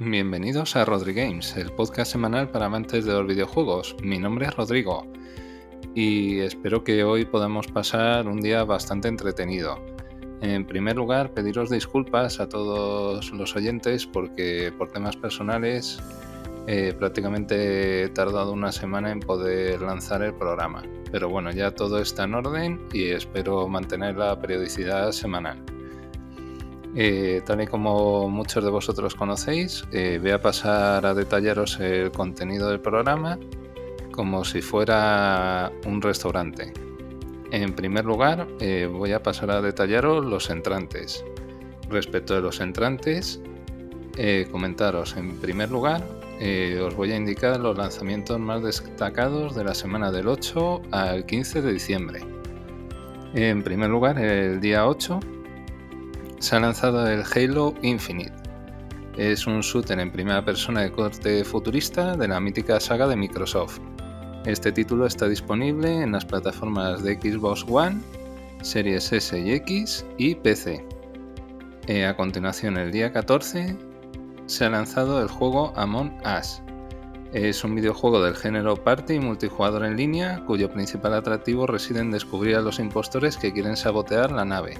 Bienvenidos 0.00 0.76
a 0.76 0.84
Rodri 0.84 1.12
Games, 1.12 1.56
el 1.56 1.72
podcast 1.72 2.12
semanal 2.12 2.52
para 2.52 2.66
amantes 2.66 3.04
de 3.04 3.12
los 3.14 3.26
videojuegos. 3.26 3.96
Mi 4.00 4.16
nombre 4.16 4.46
es 4.46 4.54
Rodrigo 4.54 5.04
y 5.92 6.38
espero 6.38 6.84
que 6.84 7.02
hoy 7.02 7.24
podamos 7.24 7.66
pasar 7.66 8.28
un 8.28 8.40
día 8.40 8.62
bastante 8.62 9.08
entretenido. 9.08 9.84
En 10.40 10.64
primer 10.64 10.94
lugar, 10.94 11.34
pediros 11.34 11.68
disculpas 11.68 12.38
a 12.38 12.48
todos 12.48 13.32
los 13.32 13.56
oyentes 13.56 14.06
porque 14.06 14.72
por 14.78 14.92
temas 14.92 15.16
personales 15.16 15.98
eh, 16.68 16.94
prácticamente 16.96 18.04
he 18.04 18.08
tardado 18.10 18.52
una 18.52 18.70
semana 18.70 19.10
en 19.10 19.18
poder 19.18 19.82
lanzar 19.82 20.22
el 20.22 20.32
programa. 20.32 20.84
Pero 21.10 21.28
bueno, 21.28 21.50
ya 21.50 21.72
todo 21.72 21.98
está 21.98 22.22
en 22.22 22.34
orden 22.34 22.86
y 22.92 23.08
espero 23.08 23.66
mantener 23.66 24.16
la 24.16 24.40
periodicidad 24.40 25.10
semanal. 25.10 25.60
Eh, 26.94 27.42
tal 27.44 27.60
y 27.60 27.66
como 27.66 28.28
muchos 28.28 28.64
de 28.64 28.70
vosotros 28.70 29.14
conocéis, 29.14 29.84
eh, 29.92 30.18
voy 30.20 30.30
a 30.30 30.40
pasar 30.40 31.04
a 31.04 31.14
detallaros 31.14 31.78
el 31.80 32.10
contenido 32.10 32.68
del 32.70 32.80
programa 32.80 33.38
como 34.10 34.44
si 34.44 34.62
fuera 34.62 35.70
un 35.86 36.02
restaurante. 36.02 36.72
En 37.52 37.72
primer 37.74 38.04
lugar, 38.04 38.48
eh, 38.60 38.88
voy 38.90 39.12
a 39.12 39.22
pasar 39.22 39.50
a 39.50 39.62
detallaros 39.62 40.24
los 40.24 40.50
entrantes. 40.50 41.24
Respecto 41.88 42.34
de 42.34 42.42
los 42.42 42.60
entrantes, 42.60 43.40
comentaros 44.50 45.16
en 45.16 45.36
primer 45.36 45.70
lugar, 45.70 46.02
os 46.84 46.94
voy 46.96 47.12
a 47.12 47.16
indicar 47.16 47.60
los 47.60 47.78
lanzamientos 47.78 48.38
más 48.40 48.62
destacados 48.64 49.54
de 49.54 49.62
la 49.62 49.74
semana 49.74 50.10
del 50.10 50.26
8 50.26 50.82
al 50.90 51.24
15 51.24 51.62
de 51.62 51.72
diciembre. 51.72 52.20
En 53.34 53.62
primer 53.62 53.88
lugar, 53.88 54.18
el 54.18 54.60
día 54.60 54.86
8 54.86 55.20
se 56.38 56.56
ha 56.56 56.60
lanzado 56.60 57.06
el 57.06 57.22
Halo 57.34 57.74
Infinite. 57.82 58.32
Es 59.16 59.46
un 59.46 59.60
shooter 59.60 59.98
en 59.98 60.12
primera 60.12 60.44
persona 60.44 60.82
de 60.82 60.92
corte 60.92 61.44
futurista 61.44 62.16
de 62.16 62.28
la 62.28 62.38
mítica 62.38 62.78
saga 62.78 63.08
de 63.08 63.16
Microsoft. 63.16 63.80
Este 64.46 64.70
título 64.70 65.06
está 65.06 65.28
disponible 65.28 66.02
en 66.02 66.12
las 66.12 66.24
plataformas 66.24 67.02
de 67.02 67.14
Xbox 67.14 67.64
One, 67.68 68.00
Series 68.62 69.12
S 69.12 69.38
y 69.38 69.52
X 69.52 70.06
y 70.16 70.36
PC. 70.36 70.84
Eh, 71.88 72.06
a 72.06 72.16
continuación, 72.16 72.76
el 72.76 72.92
día 72.92 73.12
14, 73.12 73.76
se 74.46 74.64
ha 74.64 74.70
lanzado 74.70 75.20
el 75.20 75.28
juego 75.28 75.72
Among 75.74 76.12
Us. 76.38 76.62
Es 77.32 77.64
un 77.64 77.74
videojuego 77.74 78.22
del 78.22 78.36
género 78.36 78.76
party 78.76 79.14
y 79.14 79.20
multijugador 79.20 79.84
en 79.84 79.96
línea, 79.96 80.44
cuyo 80.46 80.70
principal 80.70 81.14
atractivo 81.14 81.66
reside 81.66 82.00
en 82.00 82.10
descubrir 82.10 82.56
a 82.56 82.62
los 82.62 82.78
impostores 82.78 83.36
que 83.36 83.52
quieren 83.52 83.76
sabotear 83.76 84.30
la 84.30 84.44
nave. 84.44 84.76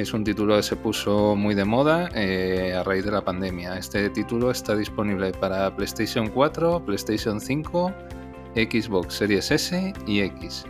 Es 0.00 0.14
un 0.14 0.24
título 0.24 0.56
que 0.56 0.62
se 0.62 0.76
puso 0.76 1.36
muy 1.36 1.54
de 1.54 1.66
moda 1.66 2.08
eh, 2.14 2.72
a 2.74 2.82
raíz 2.82 3.04
de 3.04 3.10
la 3.10 3.20
pandemia. 3.20 3.76
Este 3.76 4.08
título 4.08 4.50
está 4.50 4.74
disponible 4.74 5.30
para 5.32 5.76
PlayStation 5.76 6.30
4, 6.30 6.86
PlayStation 6.86 7.38
5, 7.38 7.92
Xbox 8.54 9.12
Series 9.16 9.50
S 9.50 9.92
y 10.06 10.20
X. 10.20 10.64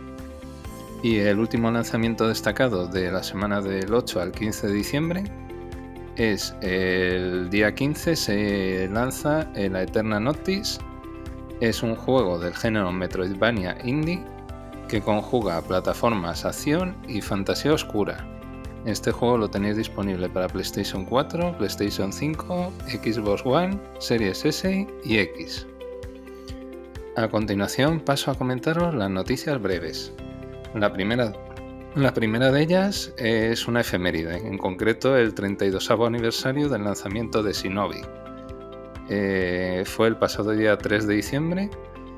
Y 1.01 1.19
el 1.19 1.39
último 1.39 1.71
lanzamiento 1.71 2.27
destacado 2.27 2.87
de 2.87 3.09
la 3.09 3.23
semana 3.23 3.61
del 3.61 3.93
8 3.93 4.19
al 4.19 4.33
15 4.33 4.67
de 4.67 4.73
diciembre 4.73 5.23
es 6.17 6.53
el 6.59 7.49
día 7.49 7.73
15 7.73 8.17
se 8.17 8.89
lanza 8.91 9.49
La 9.55 9.83
Eterna 9.83 10.19
Noctis. 10.19 10.77
Es 11.61 11.83
un 11.83 11.95
juego 11.95 12.37
del 12.37 12.53
género 12.53 12.91
Metroidvania 12.91 13.77
Indie 13.85 14.25
que 14.89 14.99
conjuga 14.99 15.61
plataformas, 15.61 16.43
acción 16.43 16.97
y 17.07 17.21
fantasía 17.21 17.71
oscura. 17.71 18.27
Este 18.85 19.11
juego 19.11 19.37
lo 19.37 19.49
tenéis 19.49 19.77
disponible 19.77 20.27
para 20.27 20.47
PlayStation 20.47 21.05
4, 21.05 21.57
PlayStation 21.57 22.11
5, 22.11 22.73
Xbox 22.87 23.45
One, 23.45 23.79
Series 23.99 24.43
S 24.43 24.87
y 25.05 25.17
X. 25.17 25.67
A 27.15 27.27
continuación 27.27 27.99
paso 27.99 28.31
a 28.31 28.35
comentaros 28.35 28.95
las 28.95 29.11
noticias 29.11 29.61
breves. 29.61 30.11
La 30.73 30.91
primera, 30.91 31.31
la 31.93 32.11
primera 32.11 32.51
de 32.51 32.63
ellas 32.63 33.13
es 33.17 33.67
una 33.67 33.81
efeméride, 33.81 34.37
en 34.37 34.57
concreto 34.57 35.15
el 35.15 35.35
32 35.35 35.91
aniversario 35.91 36.67
del 36.67 36.83
lanzamiento 36.83 37.43
de 37.43 37.53
Shinobi. 37.53 38.01
Eh, 39.09 39.83
fue 39.85 40.07
el 40.07 40.15
pasado 40.15 40.51
día 40.51 40.75
3 40.77 41.05
de 41.05 41.13
diciembre 41.15 41.69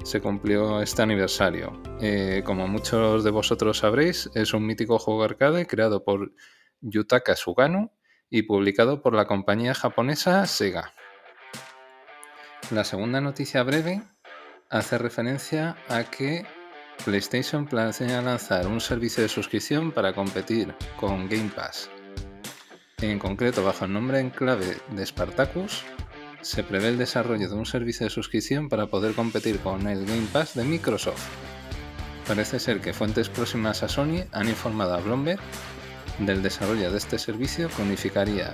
se 0.03 0.21
cumplió 0.21 0.81
este 0.81 1.01
aniversario. 1.01 1.81
Eh, 1.99 2.43
como 2.45 2.67
muchos 2.67 3.23
de 3.23 3.31
vosotros 3.31 3.79
sabréis, 3.79 4.29
es 4.35 4.53
un 4.53 4.65
mítico 4.65 4.99
juego 4.99 5.23
arcade 5.23 5.65
creado 5.65 6.03
por 6.03 6.33
Yutaka 6.81 7.35
Sugano 7.35 7.91
y 8.29 8.43
publicado 8.43 9.01
por 9.01 9.15
la 9.15 9.25
compañía 9.25 9.73
japonesa 9.73 10.45
Sega. 10.45 10.93
La 12.71 12.83
segunda 12.83 13.21
noticia 13.21 13.63
breve 13.63 14.03
hace 14.69 14.97
referencia 14.97 15.77
a 15.87 16.03
que 16.03 16.45
PlayStation 17.05 17.65
planea 17.65 18.21
lanzar 18.21 18.67
un 18.67 18.79
servicio 18.79 19.23
de 19.23 19.29
suscripción 19.29 19.91
para 19.91 20.13
competir 20.13 20.73
con 20.97 21.27
Game 21.27 21.51
Pass. 21.55 21.89
En 23.01 23.19
concreto, 23.19 23.63
bajo 23.63 23.85
el 23.85 23.93
nombre 23.93 24.19
en 24.19 24.29
clave 24.29 24.77
de 24.91 25.05
Spartacus, 25.05 25.83
se 26.43 26.63
prevé 26.63 26.89
el 26.89 26.97
desarrollo 26.97 27.47
de 27.47 27.55
un 27.55 27.65
servicio 27.65 28.05
de 28.05 28.09
suscripción 28.09 28.69
para 28.69 28.87
poder 28.87 29.13
competir 29.13 29.59
con 29.59 29.87
el 29.87 30.05
Game 30.05 30.27
Pass 30.31 30.55
de 30.55 30.63
Microsoft. 30.63 31.23
Parece 32.27 32.59
ser 32.59 32.81
que 32.81 32.93
fuentes 32.93 33.29
próximas 33.29 33.83
a 33.83 33.89
Sony 33.89 34.25
han 34.31 34.49
informado 34.49 34.93
a 34.93 34.99
Bloomberg 34.99 35.39
del 36.19 36.43
desarrollo 36.43 36.91
de 36.91 36.97
este 36.97 37.17
servicio 37.17 37.69
que 37.69 37.81
unificaría 37.81 38.51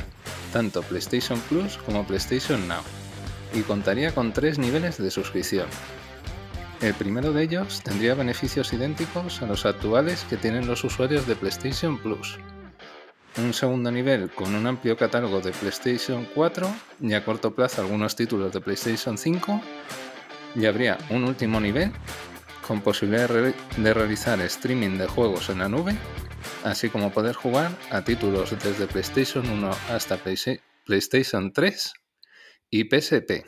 tanto 0.54 0.82
PlayStation 0.84 1.40
Plus 1.42 1.78
como 1.78 2.06
PlayStation 2.06 2.68
Now 2.68 2.82
y 3.54 3.62
contaría 3.62 4.14
con 4.14 4.34
tres 4.34 4.60
niveles 4.60 4.98
de 4.98 5.12
suscripción. 5.12 5.68
El 6.82 6.94
primero 6.94 7.34
de 7.34 7.44
ellos 7.44 7.82
tendría 7.84 8.14
beneficios 8.14 8.72
idénticos 8.72 9.42
a 9.42 9.48
los 9.48 9.66
actuales 9.66 10.26
que 10.30 10.38
tienen 10.38 10.68
los 10.68 10.84
usuarios 10.84 11.28
de 11.28 11.36
PlayStation 11.36 11.98
Plus 11.98 12.40
un 13.44 13.54
segundo 13.54 13.92
nivel 13.92 14.30
con 14.30 14.54
un 14.54 14.68
amplio 14.68 14.98
catálogo 14.98 15.40
de 15.40 15.52
PlayStation 15.52 16.28
4 16.36 16.68
y 17.02 17.14
a 17.14 17.24
corto 17.24 17.56
plazo 17.56 17.82
algunos 17.82 18.16
títulos 18.16 18.54
de 18.54 18.62
PlayStation 18.62 19.18
5 19.18 19.62
y 20.56 20.66
habría 20.66 20.98
un 21.10 21.24
último 21.24 21.60
nivel 21.60 21.92
con 22.68 22.82
posibilidad 22.82 23.30
de 23.30 23.94
realizar 23.94 24.40
streaming 24.42 24.98
de 24.98 25.08
juegos 25.08 25.50
en 25.50 25.60
la 25.60 25.70
nube, 25.70 25.96
así 26.64 26.90
como 26.90 27.12
poder 27.12 27.36
jugar 27.36 27.72
a 27.90 28.04
títulos 28.04 28.52
desde 28.64 28.88
PlayStation 28.88 29.50
1 29.50 29.72
hasta 29.90 30.18
PlayStation 30.86 31.52
3 31.52 31.94
y 32.70 32.84
PSP. 32.84 33.46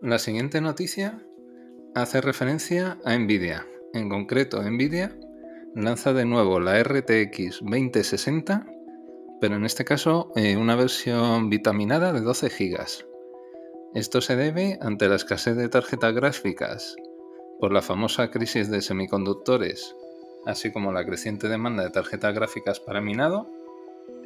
La 0.00 0.18
siguiente 0.18 0.60
noticia 0.60 1.22
hace 1.94 2.20
referencia 2.20 2.98
a 3.04 3.16
Nvidia, 3.16 3.66
en 3.92 4.08
concreto 4.08 4.62
Nvidia 4.62 5.16
lanza 5.74 6.12
de 6.12 6.24
nuevo 6.24 6.60
la 6.60 6.82
RTX 6.82 7.60
2060, 7.60 8.66
pero 9.40 9.56
en 9.56 9.64
este 9.64 9.84
caso 9.84 10.30
eh, 10.36 10.56
una 10.56 10.76
versión 10.76 11.48
vitaminada 11.48 12.12
de 12.12 12.20
12 12.20 12.48
GB. 12.48 13.06
Esto 13.94 14.20
se 14.20 14.36
debe 14.36 14.78
ante 14.80 15.08
la 15.08 15.16
escasez 15.16 15.56
de 15.56 15.68
tarjetas 15.68 16.14
gráficas 16.14 16.96
por 17.58 17.72
la 17.72 17.82
famosa 17.82 18.30
crisis 18.30 18.70
de 18.70 18.82
semiconductores, 18.82 19.94
así 20.46 20.72
como 20.72 20.92
la 20.92 21.04
creciente 21.04 21.48
demanda 21.48 21.84
de 21.84 21.90
tarjetas 21.90 22.34
gráficas 22.34 22.80
para 22.80 23.00
minado, 23.00 23.48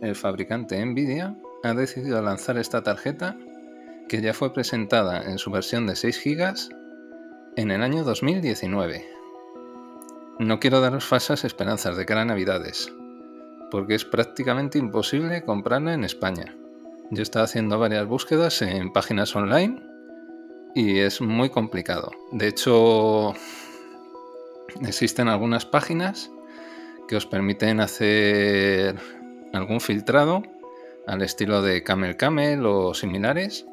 el 0.01 0.15
fabricante 0.15 0.85
Nvidia 0.85 1.37
ha 1.63 1.75
decidido 1.75 2.21
lanzar 2.23 2.59
esta 2.59 2.83
tarjeta 2.83 3.37
que 4.09 4.21
ya 4.21 4.35
fue 4.35 4.53
presentada 4.53 5.23
en 5.31 5.39
su 5.39 5.51
versión 5.51 5.87
de 5.87 5.97
6 5.97 6.23
GB 6.25 6.55
en 7.57 7.71
el 7.71 7.83
año 7.83 8.05
2019. 8.05 9.16
No 10.39 10.61
quiero 10.61 10.83
daros 10.83 11.07
falsas 11.07 11.45
esperanzas 11.45 11.97
de 11.97 12.05
cara 12.05 12.21
a 12.21 12.25
Navidades, 12.27 12.93
porque 13.71 13.95
es 13.95 14.05
prácticamente 14.05 14.77
imposible 14.79 15.43
comprarla 15.43 15.95
en 15.95 16.05
España. 16.05 16.55
Yo 17.11 17.21
he 17.21 17.23
estado 17.23 17.47
haciendo 17.47 17.79
varias 17.79 18.07
búsquedas 18.07 18.61
en 18.61 18.93
páginas 18.93 19.35
online 19.35 19.83
y 20.75 20.99
es 20.99 21.23
muy 21.23 21.49
complicado. 21.49 22.11
De 22.33 22.49
hecho, 22.49 23.33
existen 24.83 25.29
algunas 25.29 25.65
páginas 25.65 26.31
que 27.09 27.17
os 27.17 27.25
permiten 27.25 27.81
hacer 27.81 28.97
algún 29.55 29.81
filtrado 29.81 30.43
al 31.07 31.23
estilo 31.23 31.63
de 31.63 31.83
Camel 31.83 32.19
Camel 32.19 32.67
o 32.67 32.93
similares 32.93 33.65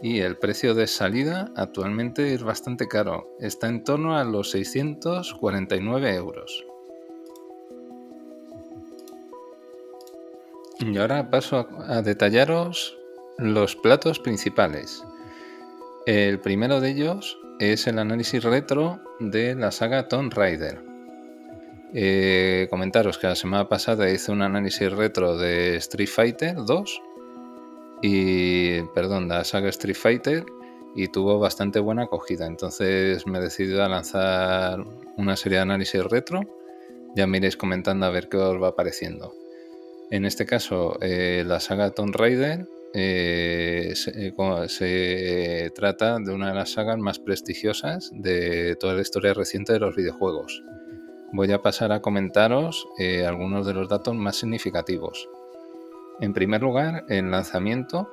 y 0.00 0.20
el 0.20 0.36
precio 0.36 0.74
de 0.74 0.86
salida 0.86 1.50
actualmente 1.56 2.32
es 2.34 2.42
bastante 2.42 2.86
caro, 2.86 3.28
está 3.40 3.68
en 3.68 3.82
torno 3.84 4.16
a 4.16 4.24
los 4.24 4.50
649 4.50 6.14
euros. 6.14 6.64
Y 10.78 10.96
ahora 10.96 11.28
paso 11.30 11.68
a, 11.88 12.02
detallaros 12.02 12.96
los 13.36 13.74
platos 13.74 14.20
principales. 14.20 15.02
El 16.06 16.38
primero 16.38 16.80
de 16.80 16.90
ellos 16.90 17.36
es 17.58 17.88
el 17.88 17.98
análisis 17.98 18.44
retro 18.44 19.00
de 19.18 19.56
la 19.56 19.72
saga 19.72 20.06
Tomb 20.06 20.32
Raider. 20.32 20.80
Eh, 21.94 22.68
comentaros 22.70 23.18
que 23.18 23.26
la 23.26 23.34
semana 23.34 23.68
pasada 23.68 24.08
hice 24.10 24.30
un 24.30 24.42
análisis 24.42 24.92
retro 24.92 25.36
de 25.36 25.76
Street 25.76 26.08
Fighter 26.08 26.54
2 26.64 27.02
y, 28.02 28.82
perdón, 28.94 29.28
la 29.28 29.44
saga 29.44 29.68
Street 29.68 29.96
Fighter 29.96 30.44
y 30.94 31.08
tuvo 31.08 31.38
bastante 31.38 31.80
buena 31.80 32.04
acogida. 32.04 32.46
Entonces 32.46 33.26
me 33.26 33.38
he 33.38 33.42
decidido 33.42 33.84
a 33.84 33.88
lanzar 33.88 34.84
una 35.16 35.36
serie 35.36 35.58
de 35.58 35.62
análisis 35.62 36.02
retro. 36.04 36.40
Ya 37.14 37.26
me 37.26 37.38
iréis 37.38 37.56
comentando 37.56 38.06
a 38.06 38.10
ver 38.10 38.28
qué 38.28 38.36
os 38.36 38.62
va 38.62 38.74
pareciendo. 38.74 39.32
En 40.10 40.24
este 40.24 40.46
caso, 40.46 40.98
eh, 41.02 41.44
la 41.46 41.60
saga 41.60 41.90
Tomb 41.90 42.14
Raider 42.14 42.66
eh, 42.94 43.92
eh, 43.92 44.68
se, 44.68 45.70
trata 45.74 46.18
de 46.18 46.32
una 46.32 46.48
de 46.48 46.54
las 46.54 46.70
sagas 46.70 46.98
más 46.98 47.18
prestigiosas 47.18 48.10
de 48.14 48.74
toda 48.76 48.94
la 48.94 49.02
historia 49.02 49.34
reciente 49.34 49.74
de 49.74 49.80
los 49.80 49.94
videojuegos. 49.94 50.62
Voy 51.32 51.52
a 51.52 51.60
pasar 51.60 51.92
a 51.92 52.00
comentaros 52.00 52.86
algunos 53.26 53.66
de 53.66 53.74
los 53.74 53.90
datos 53.90 54.14
más 54.14 54.36
significativos. 54.36 55.28
En 56.20 56.32
primer 56.32 56.62
lugar, 56.62 57.04
el 57.08 57.30
lanzamiento 57.30 58.10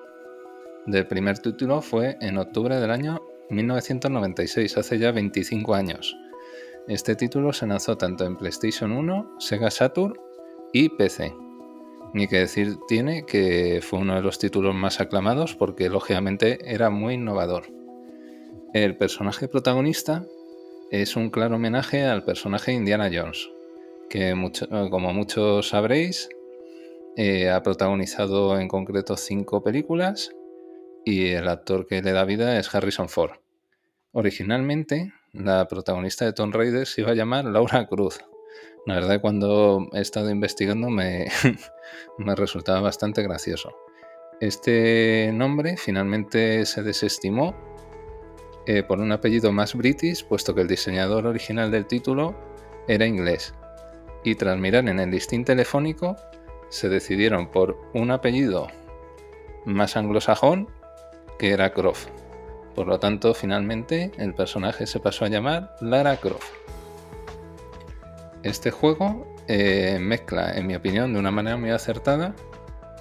del 0.85 1.07
primer 1.07 1.39
título 1.39 1.81
fue 1.81 2.17
en 2.21 2.37
octubre 2.37 2.79
del 2.79 2.91
año 2.91 3.19
1996, 3.49 4.77
hace 4.77 4.99
ya 4.99 5.11
25 5.11 5.73
años. 5.73 6.15
Este 6.87 7.15
título 7.15 7.51
se 7.51 7.65
lanzó 7.65 7.97
tanto 7.97 8.23
en 8.25 8.37
PlayStation 8.37 8.91
1, 8.91 9.37
Sega 9.39 9.71
Saturn 9.71 10.13
y 10.71 10.89
PC. 10.89 11.33
Ni 12.13 12.27
que 12.27 12.37
decir 12.37 12.77
tiene 12.87 13.25
que 13.25 13.79
fue 13.81 13.99
uno 13.99 14.13
de 14.15 14.21
los 14.21 14.37
títulos 14.37 14.75
más 14.75 15.01
aclamados 15.01 15.55
porque 15.55 15.89
lógicamente 15.89 16.59
era 16.71 16.91
muy 16.91 17.15
innovador. 17.15 17.63
El 18.75 18.95
personaje 18.97 19.47
protagonista 19.47 20.25
es 20.91 21.15
un 21.15 21.31
claro 21.31 21.55
homenaje 21.55 22.03
al 22.05 22.23
personaje 22.23 22.71
Indiana 22.71 23.09
Jones, 23.11 23.49
que 24.11 24.35
como 24.91 25.11
muchos 25.11 25.69
sabréis 25.69 26.29
eh, 27.17 27.49
ha 27.49 27.63
protagonizado 27.63 28.59
en 28.59 28.67
concreto 28.67 29.15
cinco 29.15 29.63
películas 29.63 30.31
y 31.05 31.29
el 31.29 31.47
actor 31.47 31.87
que 31.87 32.01
le 32.01 32.11
da 32.11 32.25
vida 32.25 32.59
es 32.59 32.73
Harrison 32.73 33.07
Ford. 33.07 33.31
Originalmente, 34.11 35.13
la 35.33 35.67
protagonista 35.67 36.25
de 36.25 36.33
Tomb 36.33 36.53
Raider 36.53 36.87
se 36.87 37.01
iba 37.01 37.11
a 37.11 37.15
llamar 37.15 37.45
Laura 37.45 37.87
Cruz. 37.87 38.19
La 38.85 38.95
verdad, 38.95 39.21
cuando 39.21 39.87
he 39.93 40.01
estado 40.01 40.29
investigando 40.29 40.89
me, 40.89 41.27
me 42.17 42.35
resultaba 42.35 42.81
bastante 42.81 43.23
gracioso. 43.23 43.75
Este 44.41 45.31
nombre 45.33 45.77
finalmente 45.77 46.65
se 46.65 46.83
desestimó 46.83 47.55
eh, 48.67 48.83
por 48.83 48.99
un 48.99 49.11
apellido 49.11 49.51
más 49.51 49.75
british, 49.75 50.25
puesto 50.25 50.53
que 50.55 50.61
el 50.61 50.67
diseñador 50.67 51.27
original 51.27 51.71
del 51.71 51.85
título 51.85 52.35
era 52.87 53.05
inglés. 53.05 53.53
Y 54.23 54.35
tras 54.35 54.57
mirar 54.57 54.89
en 54.89 54.99
el 54.99 55.11
listín 55.11 55.45
telefónico, 55.45 56.15
se 56.75 56.89
decidieron 56.89 57.47
por 57.47 57.79
un 57.93 58.11
apellido 58.11 58.67
más 59.63 59.95
anglosajón 59.95 60.67
que 61.39 61.51
era 61.51 61.71
Croft. 61.71 62.09
Por 62.75 62.87
lo 62.87 62.99
tanto, 62.99 63.33
finalmente 63.33 64.11
el 64.17 64.33
personaje 64.33 64.85
se 64.85 64.99
pasó 64.99 65.23
a 65.23 65.29
llamar 65.29 65.73
Lara 65.79 66.17
Croft. 66.17 66.51
Este 68.43 68.71
juego 68.71 69.25
eh, 69.47 69.99
mezcla, 70.01 70.51
en 70.53 70.67
mi 70.67 70.75
opinión, 70.75 71.13
de 71.13 71.19
una 71.19 71.31
manera 71.31 71.55
muy 71.55 71.69
acertada, 71.69 72.35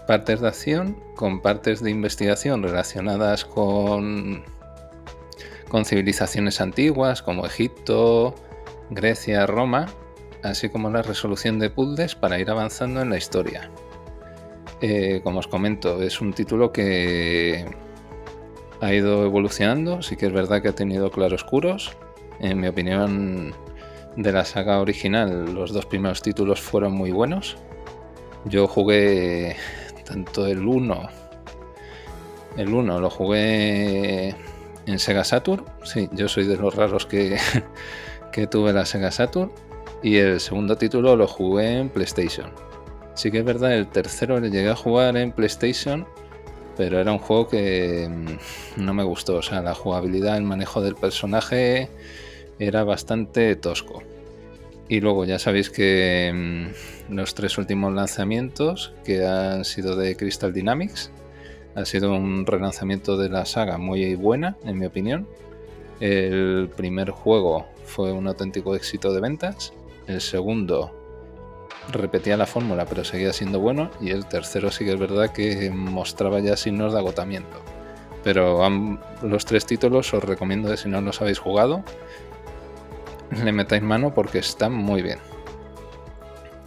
partes 0.06 0.40
de 0.40 0.48
acción 0.48 0.96
con 1.16 1.42
partes 1.42 1.82
de 1.82 1.90
investigación 1.90 2.62
relacionadas 2.62 3.44
con, 3.44 4.44
con 5.68 5.84
civilizaciones 5.84 6.60
antiguas 6.60 7.22
como 7.22 7.44
Egipto, 7.44 8.36
Grecia, 8.90 9.46
Roma, 9.46 9.86
así 10.44 10.68
como 10.68 10.90
la 10.90 11.02
resolución 11.02 11.58
de 11.58 11.70
puzzles 11.70 12.14
para 12.14 12.38
ir 12.38 12.50
avanzando 12.50 13.00
en 13.00 13.10
la 13.10 13.16
historia. 13.16 13.70
Eh, 14.80 15.20
como 15.24 15.38
os 15.38 15.48
comento, 15.48 16.02
es 16.02 16.20
un 16.20 16.32
título 16.32 16.72
que 16.72 17.64
ha 18.80 18.92
ido 18.92 19.24
evolucionando, 19.24 20.02
sí 20.02 20.16
que 20.16 20.26
es 20.26 20.32
verdad 20.32 20.60
que 20.60 20.68
ha 20.68 20.74
tenido 20.74 21.10
claroscuros. 21.10 21.96
En 22.40 22.60
mi 22.60 22.68
opinión, 22.68 23.54
de 24.16 24.32
la 24.32 24.44
saga 24.44 24.80
original, 24.80 25.54
los 25.54 25.72
dos 25.72 25.86
primeros 25.86 26.20
títulos 26.20 26.60
fueron 26.60 26.92
muy 26.92 27.10
buenos. 27.10 27.56
Yo 28.44 28.66
jugué 28.66 29.56
tanto 30.04 30.46
el 30.46 30.66
1, 30.66 31.08
el 32.58 32.74
1 32.74 33.00
lo 33.00 33.08
jugué 33.08 34.34
en 34.86 34.98
Sega 34.98 35.24
Saturn, 35.24 35.64
sí, 35.82 36.10
yo 36.12 36.28
soy 36.28 36.44
de 36.44 36.58
los 36.58 36.74
raros 36.74 37.06
que, 37.06 37.38
que 38.32 38.46
tuve 38.46 38.74
la 38.74 38.84
Sega 38.84 39.10
Saturn 39.10 39.50
y 40.04 40.18
el 40.18 40.38
segundo 40.38 40.76
título 40.76 41.16
lo 41.16 41.26
jugué 41.26 41.78
en 41.78 41.88
PlayStation. 41.88 42.50
Sí 43.14 43.30
que 43.30 43.38
es 43.38 43.44
verdad, 43.44 43.72
el 43.72 43.88
tercero 43.88 44.38
le 44.38 44.50
llegué 44.50 44.68
a 44.68 44.76
jugar 44.76 45.16
en 45.16 45.32
PlayStation, 45.32 46.06
pero 46.76 47.00
era 47.00 47.10
un 47.10 47.18
juego 47.18 47.48
que 47.48 48.06
mm, 48.06 48.84
no 48.84 48.92
me 48.92 49.02
gustó. 49.02 49.36
O 49.36 49.42
sea, 49.42 49.62
la 49.62 49.74
jugabilidad, 49.74 50.36
el 50.36 50.42
manejo 50.42 50.82
del 50.82 50.94
personaje 50.94 51.88
era 52.58 52.84
bastante 52.84 53.56
tosco. 53.56 54.02
Y 54.90 55.00
luego 55.00 55.24
ya 55.24 55.38
sabéis 55.38 55.70
que 55.70 56.30
mm, 57.08 57.14
los 57.14 57.34
tres 57.34 57.56
últimos 57.56 57.94
lanzamientos 57.94 58.92
que 59.06 59.24
han 59.24 59.64
sido 59.64 59.96
de 59.96 60.16
Crystal 60.16 60.52
Dynamics 60.52 61.12
ha 61.76 61.86
sido 61.86 62.12
un 62.12 62.44
relanzamiento 62.44 63.16
de 63.16 63.30
la 63.30 63.46
saga 63.46 63.78
muy 63.78 64.14
buena, 64.16 64.58
en 64.66 64.78
mi 64.78 64.84
opinión. 64.84 65.26
El 66.00 66.68
primer 66.76 67.08
juego 67.08 67.64
fue 67.86 68.12
un 68.12 68.26
auténtico 68.26 68.76
éxito 68.76 69.14
de 69.14 69.22
ventas 69.22 69.72
el 70.06 70.20
segundo 70.20 70.94
repetía 71.90 72.36
la 72.36 72.46
fórmula 72.46 72.86
pero 72.86 73.04
seguía 73.04 73.32
siendo 73.32 73.60
bueno 73.60 73.90
y 74.00 74.10
el 74.10 74.26
tercero 74.26 74.70
sí 74.70 74.84
que 74.84 74.92
es 74.92 74.98
verdad 74.98 75.30
que 75.30 75.70
mostraba 75.70 76.40
ya 76.40 76.56
signos 76.56 76.92
de 76.92 76.98
agotamiento. 76.98 77.60
Pero 78.22 78.66
los 79.22 79.44
tres 79.44 79.66
títulos 79.66 80.14
os 80.14 80.24
recomiendo 80.24 80.70
que 80.70 80.78
si 80.78 80.88
no 80.88 81.00
los 81.02 81.20
habéis 81.20 81.38
jugado, 81.38 81.84
le 83.44 83.52
metáis 83.52 83.82
mano 83.82 84.14
porque 84.14 84.38
están 84.38 84.72
muy 84.72 85.02
bien. 85.02 85.18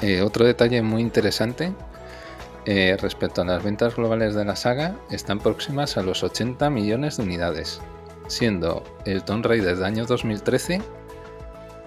Eh, 0.02 0.22
otro 0.22 0.46
detalle 0.46 0.84
muy 0.84 1.02
interesante 1.02 1.74
eh, 2.66 2.96
respecto 3.02 3.42
a 3.42 3.46
las 3.46 3.64
ventas 3.64 3.96
globales 3.96 4.36
de 4.36 4.46
la 4.46 4.56
saga 4.56 4.96
están 5.10 5.40
próximas 5.40 5.98
a 5.98 6.04
los 6.04 6.22
80 6.22 6.70
millones 6.70 7.18
de 7.18 7.24
unidades, 7.24 7.82
siendo 8.28 8.84
el 9.06 9.24
Tomb 9.24 9.44
Raider 9.44 9.76
del 9.76 9.86
año 9.86 10.06
2013 10.06 10.82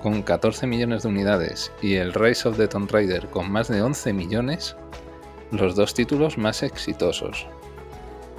con 0.02 0.22
14 0.22 0.66
millones 0.66 1.02
de 1.02 1.08
unidades 1.08 1.72
y 1.82 1.94
el 1.94 2.12
Rise 2.12 2.48
of 2.48 2.56
the 2.56 2.68
Tomb 2.68 2.90
Raider 2.90 3.26
con 3.28 3.50
más 3.50 3.68
de 3.68 3.82
11 3.82 4.12
millones, 4.12 4.76
los 5.52 5.74
dos 5.74 5.94
títulos 5.94 6.38
más 6.38 6.62
exitosos. 6.62 7.46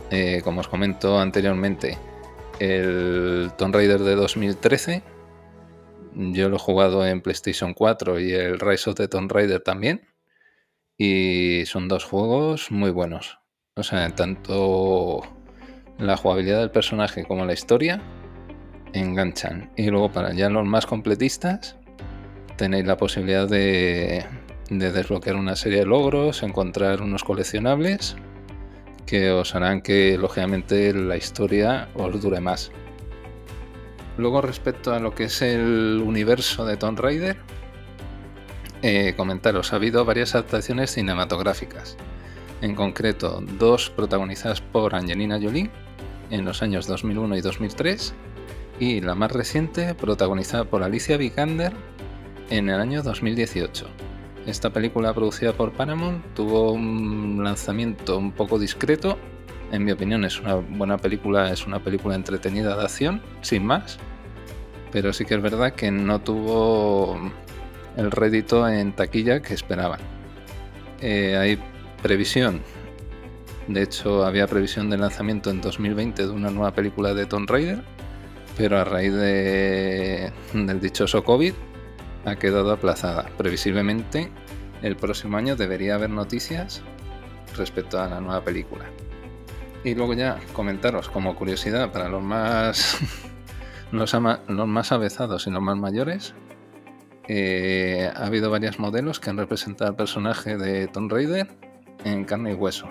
Eh, 0.09 0.41
como 0.43 0.61
os 0.61 0.67
comento 0.67 1.19
anteriormente, 1.19 1.97
el 2.59 3.51
Tomb 3.57 3.73
Raider 3.73 4.01
de 4.01 4.15
2013, 4.15 5.03
yo 6.13 6.49
lo 6.49 6.57
he 6.57 6.59
jugado 6.59 7.05
en 7.05 7.21
PlayStation 7.21 7.73
4 7.73 8.19
y 8.19 8.33
el 8.33 8.59
Rise 8.59 8.89
of 8.89 8.97
the 8.97 9.07
Tomb 9.07 9.31
Raider 9.31 9.61
también, 9.61 10.07
y 10.97 11.63
son 11.65 11.87
dos 11.87 12.03
juegos 12.03 12.71
muy 12.71 12.91
buenos. 12.91 13.39
O 13.75 13.83
sea, 13.83 14.13
tanto 14.13 15.21
la 15.97 16.17
jugabilidad 16.17 16.59
del 16.59 16.71
personaje 16.71 17.23
como 17.25 17.45
la 17.45 17.53
historia 17.53 18.01
enganchan. 18.93 19.69
Y 19.75 19.89
luego 19.89 20.11
para 20.11 20.33
ya 20.33 20.49
los 20.49 20.65
más 20.65 20.85
completistas 20.85 21.75
tenéis 22.57 22.85
la 22.85 22.97
posibilidad 22.97 23.47
de, 23.47 24.25
desbloquear 24.69 25.35
una 25.35 25.55
serie 25.55 25.79
de 25.79 25.85
logros, 25.85 26.43
encontrar 26.43 27.01
unos 27.01 27.23
coleccionables 27.23 28.15
que 29.05 29.31
os 29.31 29.55
harán 29.55 29.81
que 29.81 30.17
lógicamente 30.17 30.93
la 30.93 31.17
historia 31.17 31.89
os 31.95 32.21
dure 32.21 32.39
más. 32.39 32.71
Luego 34.17 34.41
respecto 34.41 34.93
a 34.93 34.99
lo 34.99 35.15
que 35.15 35.25
es 35.25 35.41
el 35.41 36.01
universo 36.05 36.65
de 36.65 36.77
Tomb 36.77 36.99
Raider, 36.99 37.37
eh, 38.83 39.13
comentaros, 39.15 39.73
ha 39.73 39.77
habido 39.77 40.05
varias 40.05 40.35
adaptaciones 40.35 40.91
cinematográficas. 40.91 41.97
En 42.61 42.75
concreto, 42.75 43.43
dos 43.57 43.89
protagonizadas 43.89 44.61
por 44.61 44.95
Angelina 44.95 45.39
Jolie 45.41 45.69
en 46.29 46.45
los 46.45 46.61
años 46.61 46.87
2001 46.87 47.37
y 47.37 47.41
2003 47.41 48.13
y 48.81 48.99
la 48.99 49.13
más 49.13 49.31
reciente 49.31 49.93
protagonizada 49.93 50.63
por 50.63 50.81
Alicia 50.81 51.15
Vikander 51.15 51.71
en 52.49 52.67
el 52.67 52.79
año 52.79 53.03
2018. 53.03 53.85
Esta 54.47 54.71
película 54.71 55.13
producida 55.13 55.53
por 55.53 55.71
Paramount 55.71 56.25
tuvo 56.33 56.71
un 56.71 57.43
lanzamiento 57.43 58.17
un 58.17 58.31
poco 58.31 58.57
discreto. 58.57 59.19
En 59.71 59.85
mi 59.85 59.91
opinión 59.91 60.25
es 60.25 60.39
una 60.39 60.55
buena 60.55 60.97
película, 60.97 61.51
es 61.51 61.67
una 61.67 61.77
película 61.77 62.15
entretenida 62.15 62.75
de 62.75 62.81
acción, 62.81 63.21
sin 63.41 63.67
más. 63.67 63.99
Pero 64.91 65.13
sí 65.13 65.25
que 65.25 65.35
es 65.35 65.41
verdad 65.43 65.73
que 65.73 65.91
no 65.91 66.19
tuvo 66.19 67.19
el 67.97 68.09
rédito 68.09 68.67
en 68.67 68.93
taquilla 68.93 69.43
que 69.43 69.53
esperaban. 69.53 69.99
Eh, 71.01 71.37
hay 71.37 71.59
previsión, 72.01 72.61
de 73.67 73.83
hecho 73.83 74.25
había 74.25 74.47
previsión 74.47 74.89
de 74.89 74.97
lanzamiento 74.97 75.51
en 75.51 75.61
2020 75.61 76.23
de 76.23 76.29
una 76.31 76.49
nueva 76.49 76.73
película 76.73 77.13
de 77.13 77.27
Tomb 77.27 77.47
Raider, 77.47 77.83
pero 78.57 78.79
a 78.79 78.83
raíz 78.83 79.13
de, 79.13 80.31
del 80.53 80.79
dichoso 80.79 81.23
COVID 81.23 81.53
ha 82.25 82.35
quedado 82.35 82.71
aplazada. 82.71 83.29
Previsiblemente 83.37 84.31
el 84.81 84.95
próximo 84.95 85.37
año 85.37 85.55
debería 85.55 85.95
haber 85.95 86.09
noticias 86.09 86.81
respecto 87.55 87.99
a 87.99 88.07
la 88.07 88.19
nueva 88.21 88.43
película. 88.43 88.85
Y 89.83 89.95
luego 89.95 90.13
ya 90.13 90.39
comentaros 90.53 91.09
como 91.09 91.35
curiosidad 91.35 91.91
para 91.91 92.07
los 92.07 92.21
más 92.21 92.99
los, 93.91 94.13
los 94.13 94.67
más 94.67 94.91
avezados 94.91 95.47
y 95.47 95.51
los 95.51 95.61
más 95.61 95.77
mayores. 95.77 96.33
Eh, 97.27 98.11
ha 98.13 98.25
habido 98.25 98.49
varios 98.49 98.79
modelos 98.79 99.19
que 99.19 99.29
han 99.29 99.37
representado 99.37 99.91
al 99.91 99.95
personaje 99.95 100.57
de 100.57 100.87
Tomb 100.87 101.11
Raider 101.11 101.47
en 102.03 102.25
carne 102.25 102.51
y 102.51 102.55
hueso. 102.55 102.89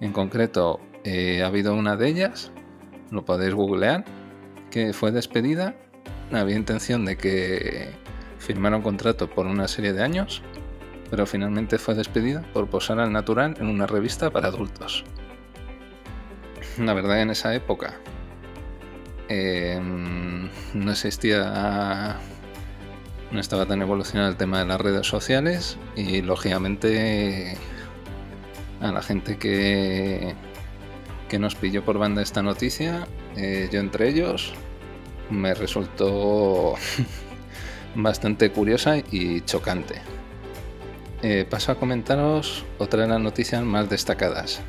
En 0.00 0.12
concreto, 0.12 0.80
eh, 1.04 1.42
ha 1.42 1.46
habido 1.46 1.74
una 1.74 1.96
de 1.96 2.08
ellas, 2.08 2.52
lo 3.10 3.24
podéis 3.24 3.54
googlear, 3.54 4.04
fue 4.92 5.12
despedida. 5.12 5.74
Había 6.32 6.56
intención 6.56 7.04
de 7.04 7.16
que 7.16 7.90
firmara 8.38 8.76
un 8.76 8.82
contrato 8.82 9.28
por 9.28 9.46
una 9.46 9.68
serie 9.68 9.92
de 9.92 10.02
años, 10.02 10.42
pero 11.10 11.26
finalmente 11.26 11.78
fue 11.78 11.94
despedida 11.94 12.42
por 12.52 12.68
posar 12.68 13.00
al 13.00 13.12
natural 13.12 13.56
en 13.60 13.66
una 13.66 13.86
revista 13.86 14.30
para 14.30 14.48
adultos. 14.48 15.04
La 16.78 16.94
verdad, 16.94 17.20
en 17.20 17.30
esa 17.30 17.54
época 17.54 17.94
em, 19.28 20.48
no 20.74 20.92
existía. 20.92 22.16
No 23.30 23.40
estaba 23.40 23.66
tan 23.66 23.82
evolucionado 23.82 24.30
el 24.30 24.36
tema 24.36 24.60
de 24.60 24.64
las 24.64 24.80
redes 24.80 25.06
sociales 25.06 25.76
y 25.96 26.22
lógicamente 26.22 27.58
a 28.80 28.90
la 28.90 29.02
gente 29.02 29.36
que, 29.36 30.34
que 31.28 31.38
nos 31.38 31.54
pilló 31.54 31.84
por 31.84 31.98
banda 31.98 32.22
esta 32.22 32.42
noticia, 32.42 33.06
eh, 33.36 33.68
yo 33.70 33.80
entre 33.80 34.08
ellos, 34.08 34.54
me 35.30 35.54
resultó 35.54 36.74
bastante 37.94 38.50
curiosa 38.50 38.98
y 38.98 39.40
chocante. 39.42 39.96
Eh, 41.22 41.44
paso 41.48 41.72
a 41.72 41.74
comentaros 41.74 42.64
otra 42.78 43.02
de 43.02 43.08
las 43.08 43.20
noticias 43.20 43.62
más 43.62 43.88
destacadas. 43.88 44.60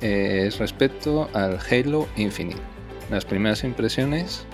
Eh, 0.00 0.44
es 0.46 0.58
respecto 0.58 1.30
al 1.32 1.58
Halo 1.58 2.08
Infinite. 2.16 2.60
Las 3.10 3.24
primeras 3.24 3.64
impresiones 3.64 4.46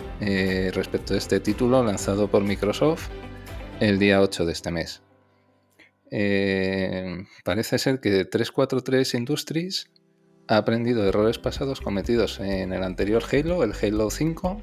respecto 0.74 1.14
a 1.14 1.16
este 1.16 1.40
título 1.40 1.82
lanzado 1.82 2.28
por 2.28 2.42
Microsoft 2.42 3.08
el 3.80 3.98
día 3.98 4.20
8 4.20 4.44
de 4.44 4.52
este 4.52 4.70
mes. 4.70 5.02
parece 7.42 7.78
ser 7.78 8.00
que 8.00 8.26
343 8.26 9.14
Industries 9.14 9.90
ha 10.50 10.56
aprendido 10.56 11.06
errores 11.06 11.38
pasados 11.38 11.80
cometidos 11.80 12.40
en 12.40 12.72
el 12.72 12.82
anterior 12.82 13.22
Halo, 13.30 13.62
el 13.62 13.72
Halo 13.72 14.10
5, 14.10 14.60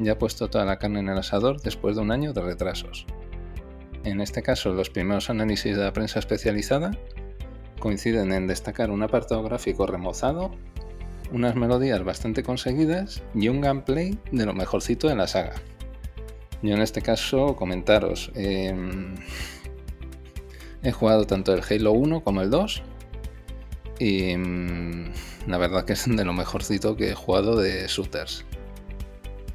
y 0.00 0.08
ha 0.08 0.18
puesto 0.18 0.48
toda 0.48 0.64
la 0.64 0.78
carne 0.78 1.00
en 1.00 1.08
el 1.08 1.18
asador 1.18 1.60
después 1.60 1.96
de 1.96 2.02
un 2.02 2.10
año 2.10 2.32
de 2.32 2.40
retrasos. 2.40 3.06
En 4.04 4.20
este 4.20 4.42
caso, 4.42 4.72
los 4.72 4.88
primeros 4.88 5.28
análisis 5.28 5.76
de 5.76 5.84
la 5.84 5.92
prensa 5.92 6.18
especializada 6.18 6.92
coinciden 7.78 8.32
en 8.32 8.46
destacar 8.46 8.90
un 8.90 9.02
apartado 9.02 9.42
gráfico 9.42 9.86
remozado, 9.86 10.52
unas 11.32 11.54
melodías 11.54 12.02
bastante 12.02 12.42
conseguidas 12.42 13.22
y 13.34 13.48
un 13.48 13.60
gameplay 13.60 14.18
de 14.32 14.46
lo 14.46 14.54
mejorcito 14.54 15.08
de 15.08 15.16
la 15.16 15.26
saga. 15.26 15.54
Yo 16.62 16.74
en 16.74 16.82
este 16.82 17.02
caso 17.02 17.56
comentaros, 17.56 18.32
em, 18.34 19.16
he 20.82 20.92
jugado 20.92 21.26
tanto 21.26 21.54
el 21.54 21.62
Halo 21.68 21.92
1 21.92 22.22
como 22.22 22.42
el 22.42 22.50
2 22.50 22.82
y 23.98 24.36
mm, 24.36 25.12
la 25.46 25.58
verdad 25.58 25.84
que 25.84 25.92
es 25.92 26.04
de 26.06 26.24
lo 26.24 26.32
mejorcito 26.32 26.96
que 26.96 27.10
he 27.10 27.14
jugado 27.14 27.56
de 27.56 27.86
shooters. 27.86 28.44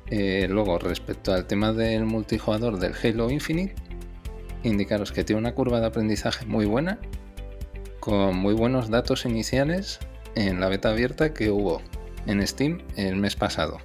Eh, 0.09 0.47
luego, 0.49 0.77
respecto 0.77 1.33
al 1.33 1.47
tema 1.47 1.73
del 1.73 2.05
multijugador 2.05 2.79
del 2.79 2.93
Halo 3.01 3.31
Infinite, 3.31 3.75
indicaros 4.63 5.11
que 5.11 5.23
tiene 5.23 5.39
una 5.39 5.55
curva 5.55 5.79
de 5.79 5.87
aprendizaje 5.87 6.45
muy 6.45 6.65
buena, 6.65 6.99
con 7.99 8.37
muy 8.37 8.53
buenos 8.53 8.89
datos 8.89 9.25
iniciales 9.25 9.99
en 10.35 10.59
la 10.59 10.69
beta 10.69 10.89
abierta 10.89 11.33
que 11.33 11.49
hubo 11.49 11.81
en 12.27 12.45
Steam 12.45 12.81
el 12.95 13.15
mes 13.15 13.35
pasado. 13.35 13.79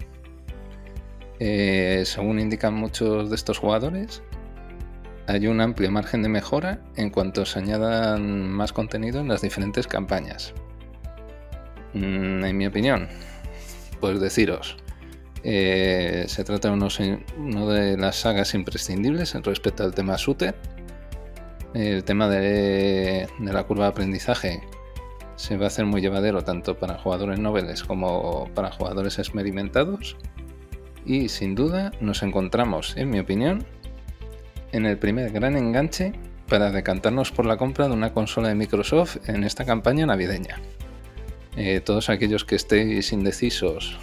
Eh, 1.39 2.03
según 2.05 2.39
indican 2.39 2.75
muchos 2.75 3.31
de 3.31 3.37
estos 3.37 3.59
jugadores, 3.59 4.23
hay 5.27 5.47
un 5.47 5.61
amplio 5.61 5.91
margen 5.91 6.23
de 6.23 6.29
mejora 6.29 6.81
en 6.97 7.09
cuanto 7.09 7.47
se 7.47 7.61
añadan 7.61 8.51
más 8.51 8.73
contenido 8.75 9.21
en 9.21 9.29
las 9.29 9.41
diferentes 9.41 9.87
campañas. 9.87 10.53
Mm, 11.95 12.45
en 12.45 12.57
mi 12.59 12.67
opinión, 12.67 13.09
pues 14.01 14.21
deciros, 14.21 14.77
eh, 15.43 16.25
se 16.29 16.45
trata 16.45 16.69
de 16.69 16.75
uno, 16.75 17.69
de 17.69 17.97
las 17.97 18.17
sagas 18.17 18.55
imprescindibles 18.55 19.35
respecto 19.35 19.85
al 19.85 19.95
tema 19.95 20.17
shooter. 20.17 20.55
El 21.75 22.03
tema 22.05 22.29
de, 22.29 23.29
de, 23.39 23.53
la 23.53 23.65
curva 23.65 23.85
de 23.85 23.91
aprendizaje 23.91 24.61
se 25.37 25.57
va 25.57 25.65
a 25.65 25.69
hacer 25.69 25.87
muy 25.87 26.01
llevadero 26.01 26.43
tanto 26.43 26.79
para 26.79 26.99
jugadores 26.99 27.39
noveles 27.39 27.85
como 27.85 28.51
para 28.55 28.73
jugadores 28.73 29.19
experimentados. 29.19 30.17
Y 31.07 31.29
sin 31.29 31.55
duda 31.55 31.93
nos 32.01 32.23
encontramos, 32.23 32.97
en 32.97 33.11
mi 33.11 33.21
opinión, 33.21 33.65
en 34.73 34.87
el 34.87 34.99
primer 34.99 35.33
gran 35.33 35.57
enganche 35.57 36.13
para 36.49 36.71
decantarnos 36.71 37.31
por 37.31 37.47
la 37.47 37.57
compra 37.57 37.87
de 37.87 37.95
una 37.95 38.13
consola 38.13 38.49
de 38.49 38.55
Microsoft 38.57 39.29
en 39.29 39.45
esta 39.45 39.65
campaña 39.65 40.05
navideña. 40.05 40.61
Eh, 41.57 41.81
todos 41.81 42.11
aquellos 42.11 42.45
que 42.45 42.57
estéis 42.57 43.13
indecisos, 43.13 43.99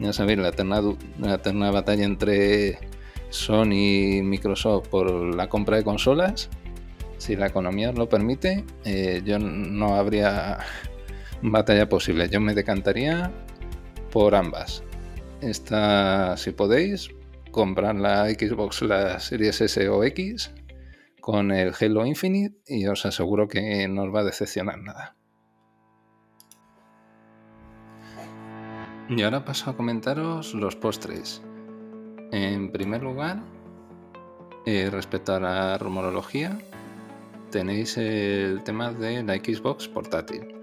ya 0.00 0.12
sabéis, 0.12 0.38
la 0.38 0.48
eterna, 0.48 0.80
la 1.18 1.34
eterna 1.34 1.70
batalla 1.70 2.04
entre 2.04 2.78
Sony 3.30 4.18
y 4.18 4.22
Microsoft 4.22 4.88
por 4.88 5.10
la 5.34 5.48
compra 5.48 5.76
de 5.76 5.84
consolas, 5.84 6.50
si 7.18 7.36
la 7.36 7.46
economía 7.46 7.90
os 7.90 7.96
lo 7.96 8.08
permite, 8.08 8.64
eh, 8.84 9.22
yo 9.24 9.38
no 9.38 9.96
habría 9.96 10.58
batalla 11.42 11.88
posible. 11.88 12.28
Yo 12.28 12.40
me 12.40 12.54
decantaría 12.54 13.32
por 14.10 14.34
ambas. 14.34 14.82
Esta, 15.40 16.36
si 16.36 16.52
podéis, 16.52 17.10
comprar 17.50 17.96
la 17.96 18.28
Xbox, 18.28 18.82
la 18.82 19.18
Series 19.20 19.60
S 19.60 19.88
o 19.88 20.04
X 20.04 20.52
con 21.20 21.50
el 21.50 21.72
Halo 21.78 22.06
Infinite 22.06 22.56
y 22.66 22.86
os 22.86 23.04
aseguro 23.04 23.48
que 23.48 23.88
no 23.88 24.04
os 24.04 24.14
va 24.14 24.20
a 24.20 24.24
decepcionar 24.24 24.78
nada. 24.78 25.16
Y 29.08 29.22
ahora 29.22 29.44
paso 29.44 29.70
a 29.70 29.76
comentaros 29.76 30.54
los 30.54 30.76
postres. 30.76 31.42
En 32.32 32.72
primer 32.72 33.02
lugar, 33.02 33.40
eh, 34.64 34.88
respecto 34.90 35.34
a 35.34 35.40
la 35.40 35.78
rumorología, 35.78 36.58
tenéis 37.50 37.96
el 37.96 38.62
tema 38.64 38.92
de 38.92 39.22
la 39.22 39.34
Xbox 39.34 39.88
portátil. 39.88 40.54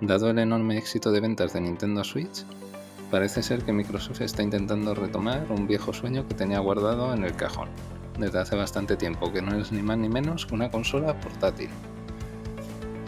Dado 0.00 0.30
el 0.30 0.38
enorme 0.38 0.78
éxito 0.78 1.10
de 1.10 1.20
ventas 1.20 1.52
de 1.52 1.60
Nintendo 1.60 2.04
Switch, 2.04 2.44
Parece 3.12 3.42
ser 3.42 3.62
que 3.62 3.74
Microsoft 3.74 4.22
está 4.22 4.42
intentando 4.42 4.94
retomar 4.94 5.44
un 5.50 5.66
viejo 5.66 5.92
sueño 5.92 6.26
que 6.26 6.34
tenía 6.34 6.60
guardado 6.60 7.12
en 7.12 7.24
el 7.24 7.36
cajón 7.36 7.68
desde 8.18 8.38
hace 8.38 8.56
bastante 8.56 8.96
tiempo, 8.96 9.30
que 9.30 9.42
no 9.42 9.54
es 9.54 9.70
ni 9.70 9.82
más 9.82 9.98
ni 9.98 10.08
menos 10.08 10.46
que 10.46 10.54
una 10.54 10.70
consola 10.70 11.20
portátil. 11.20 11.68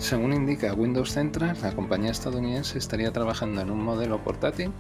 Según 0.04 0.34
indica 0.34 0.74
Windows 0.74 1.12
Central, 1.12 1.56
la 1.62 1.72
compañía 1.72 2.10
estadounidense 2.10 2.76
estaría 2.76 3.10
trabajando 3.10 3.62
en 3.62 3.70
un 3.70 3.82
modelo 3.82 4.22
portátil 4.22 4.70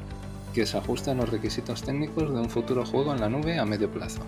que 0.52 0.66
se 0.66 0.76
ajusta 0.76 1.12
a 1.12 1.14
los 1.14 1.30
requisitos 1.30 1.82
técnicos 1.82 2.30
de 2.30 2.40
un 2.40 2.50
futuro 2.50 2.84
juego 2.84 3.14
en 3.14 3.22
la 3.22 3.30
nube 3.30 3.58
a 3.58 3.64
medio 3.64 3.90
plazo. 3.90 4.20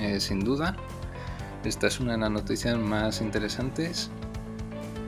Eh, 0.00 0.20
sin 0.20 0.40
duda, 0.40 0.74
esta 1.66 1.88
es 1.88 2.00
una 2.00 2.12
de 2.12 2.18
las 2.20 2.30
noticias 2.30 2.78
más 2.78 3.20
interesantes 3.20 4.10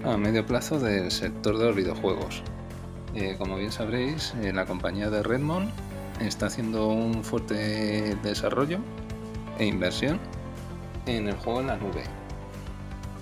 a 0.05 0.19
medio 0.19 0.45
plazo 0.45 0.79
del 0.79 1.11
sector 1.11 1.57
de 1.57 1.65
los 1.65 1.75
videojuegos, 1.75 2.43
eh, 3.15 3.37
como 3.39 3.57
bien 3.57 3.73
sabréis, 3.73 4.35
eh, 4.43 4.53
la 4.53 4.67
compañía 4.67 5.09
de 5.09 5.23
Redmond 5.23 5.71
está 6.21 6.49
haciendo 6.49 6.89
un 6.89 7.25
fuerte 7.25 8.15
desarrollo 8.23 8.81
e 9.59 9.65
inversión 9.65 10.21
en 11.07 11.29
el 11.29 11.37
juego 11.37 11.63
en 11.63 11.69
la 11.69 11.77
nube, 11.79 12.05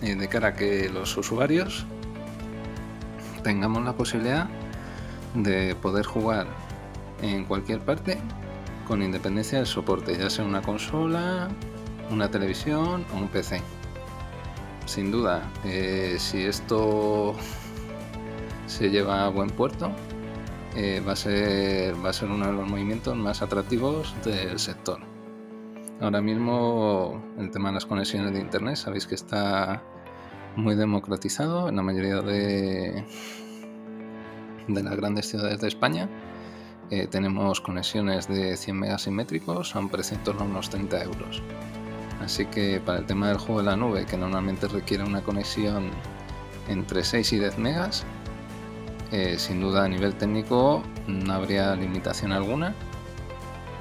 eh, 0.03 0.15
de 0.15 0.29
cara 0.29 0.49
a 0.49 0.55
que 0.55 0.89
los 0.89 1.17
usuarios 1.17 1.87
tengamos 3.43 3.85
la 3.85 3.95
posibilidad 3.95 4.49
de 5.35 5.75
poder 5.75 6.05
jugar 6.05 6.47
en 7.23 7.45
cualquier 7.45 7.81
parte 7.81 8.19
con 8.87 9.03
independencia 9.03 9.59
del 9.59 9.67
soporte, 9.67 10.17
ya 10.17 10.29
sea 10.29 10.45
una 10.45 10.63
consola, 10.63 11.49
una 12.11 12.31
televisión 12.31 13.05
o 13.15 13.17
un 13.17 13.29
PC. 13.29 13.61
Sin 14.87 15.11
duda, 15.11 15.43
si 16.19 16.43
esto 16.43 17.35
se 18.67 18.91
lleva 18.91 19.25
a 19.25 19.29
buen 19.29 19.51
puerto, 19.51 19.91
eh, 20.75 21.03
va, 21.07 21.13
a 21.13 21.17
ser, 21.17 21.95
va 22.03 22.11
a 22.11 22.13
ser 22.13 22.31
uno 22.31 22.47
de 22.47 22.53
los 22.53 22.69
movimientos 22.69 23.15
más 23.15 23.43
atractivos 23.43 24.15
del 24.25 24.59
sector. 24.59 25.01
Ahora 26.01 26.23
mismo 26.23 27.23
el 27.39 27.51
tema 27.51 27.69
de 27.69 27.75
las 27.75 27.87
conexiones 27.87 28.33
de 28.33 28.41
Internet, 28.41 28.77
sabéis 28.77 29.07
que 29.07 29.15
está 29.15 29.83
muy 30.57 30.75
democratizado 30.75 31.69
en 31.69 31.77
la 31.77 31.83
mayoría 31.83 32.21
de, 32.21 33.05
de 34.69 34.83
las 34.83 34.97
grandes 34.97 35.29
ciudades 35.29 35.61
de 35.61 35.69
España. 35.69 36.09
Eh, 36.91 37.07
tenemos 37.07 37.61
conexiones 37.61 38.29
de 38.29 38.57
100 38.57 38.79
megas 38.79 39.03
simétricos 39.03 39.75
a 39.75 39.79
un 39.79 39.89
precio 39.89 40.17
en 40.17 40.25
torno 40.25 40.43
a 40.43 40.45
unos 40.45 40.69
30 40.71 41.03
euros. 41.05 41.43
Así 42.23 42.47
que 42.47 42.81
para 42.81 42.99
el 42.99 43.07
tema 43.07 43.29
del 43.29 43.39
juego 43.39 43.61
de 43.63 43.67
la 43.67 43.77
nube, 43.77 44.05
que 44.05 44.17
normalmente 44.17 44.69
requiere 44.69 45.03
una 45.03 45.23
conexión 45.23 45.91
entre 46.69 47.03
6 47.03 47.33
y 47.33 47.39
10 47.39 47.59
megas, 47.59 48.05
eh, 49.11 49.37
sin 49.39 49.61
duda 49.61 49.85
a 49.85 49.89
nivel 49.89 50.15
técnico 50.15 50.83
no 51.07 51.33
habría 51.33 51.75
limitación 51.75 52.33
alguna 52.33 52.75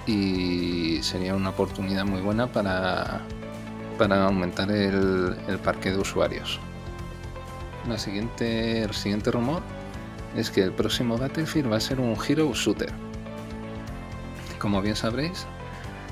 y 0.07 0.99
sería 1.03 1.35
una 1.35 1.49
oportunidad 1.49 2.05
muy 2.05 2.21
buena 2.21 2.51
para, 2.51 3.21
para 4.01 4.25
aumentar 4.25 4.71
el, 4.71 5.59
parque 5.63 5.91
de 5.91 5.99
usuarios. 5.99 6.59
La 7.87 7.99
siguiente, 7.99 8.81
el 8.81 8.95
siguiente 8.95 9.29
rumor 9.29 9.61
es 10.35 10.49
que 10.49 10.63
el 10.63 10.73
próximo 10.73 11.19
Battlefield 11.19 11.71
va 11.71 11.75
a 11.75 11.79
ser 11.79 11.99
un 11.99 12.17
Hero 12.27 12.51
Shooter. 12.51 12.91
Como 14.57 14.81
bien 14.81 14.95
sabréis, 14.95 15.45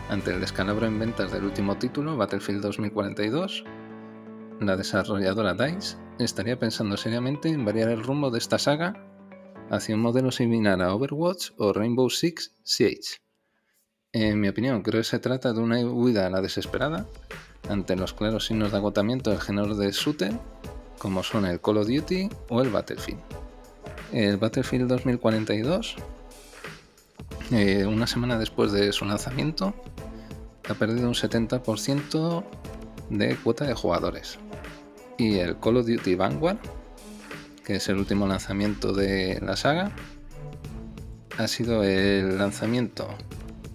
ante 0.08 0.32
el 0.32 0.40
descalabro 0.40 0.86
en 0.86 1.00
ventas 1.00 1.32
del 1.32 1.46
último 1.46 1.80
título, 1.80 2.16
Battlefield 2.16 2.62
2042, 2.62 3.64
la 4.60 4.78
desarrolladora 4.78 5.56
DICE 5.56 5.98
estaría 6.20 6.60
pensando 6.60 6.96
seriamente 6.96 7.50
en 7.50 7.66
variar 7.66 7.90
el 7.90 8.04
rumbo 8.04 8.30
de 8.30 8.38
esta 8.38 8.60
saga 8.60 9.04
hacia 9.72 9.96
un 9.96 10.02
modelo 10.02 10.32
similar 10.32 10.80
a 10.80 10.94
Overwatch 10.94 11.54
o 11.58 11.74
Rainbow 11.74 12.12
Six 12.12 12.54
Siege. 12.62 13.18
En 14.14 14.40
mi 14.40 14.48
opinión, 14.48 14.84
creo 14.84 15.02
que 15.02 15.06
se 15.06 15.18
trata 15.18 15.54
de 15.54 15.60
una 15.60 15.80
huida 15.80 16.28
a 16.28 16.30
la 16.30 16.42
desesperada 16.42 17.08
ante 17.68 17.96
los 17.96 18.14
claros 18.14 18.46
signos 18.46 18.72
de 18.72 18.78
agotamiento 18.78 19.30
del 19.30 19.42
género 19.42 19.76
de 19.76 19.92
shooter, 19.92 20.34
como 20.98 21.24
son 21.24 21.46
el 21.46 21.60
Call 21.60 21.78
of 21.78 21.88
Duty 21.88 22.30
o 22.50 22.62
el 22.62 22.70
Battlefield. 22.70 23.20
El 24.12 24.38
Battlefield 24.38 24.88
2042, 24.88 25.96
eh, 27.52 27.86
una 27.86 28.08
semana 28.08 28.38
después 28.38 28.72
de 28.72 28.92
su 28.94 29.06
lanzamiento, 29.06 29.74
ha 30.70 30.74
perdido 30.76 31.08
un 31.08 31.16
70% 31.16 32.44
de 33.10 33.36
cuota 33.36 33.66
de 33.66 33.74
jugadores. 33.74 34.40
Y 35.18 35.40
el 35.40 35.60
Call 35.60 35.78
of 35.78 35.88
Duty 35.88 36.16
Vanguard 36.16 36.60
que 37.70 37.76
es 37.76 37.88
el 37.88 37.98
último 37.98 38.26
lanzamiento 38.26 38.94
de 38.94 39.40
la 39.46 39.56
saga, 39.56 39.92
ha 41.38 41.48
sido 41.48 41.84
el 41.84 42.40
lanzamiento 42.40 43.08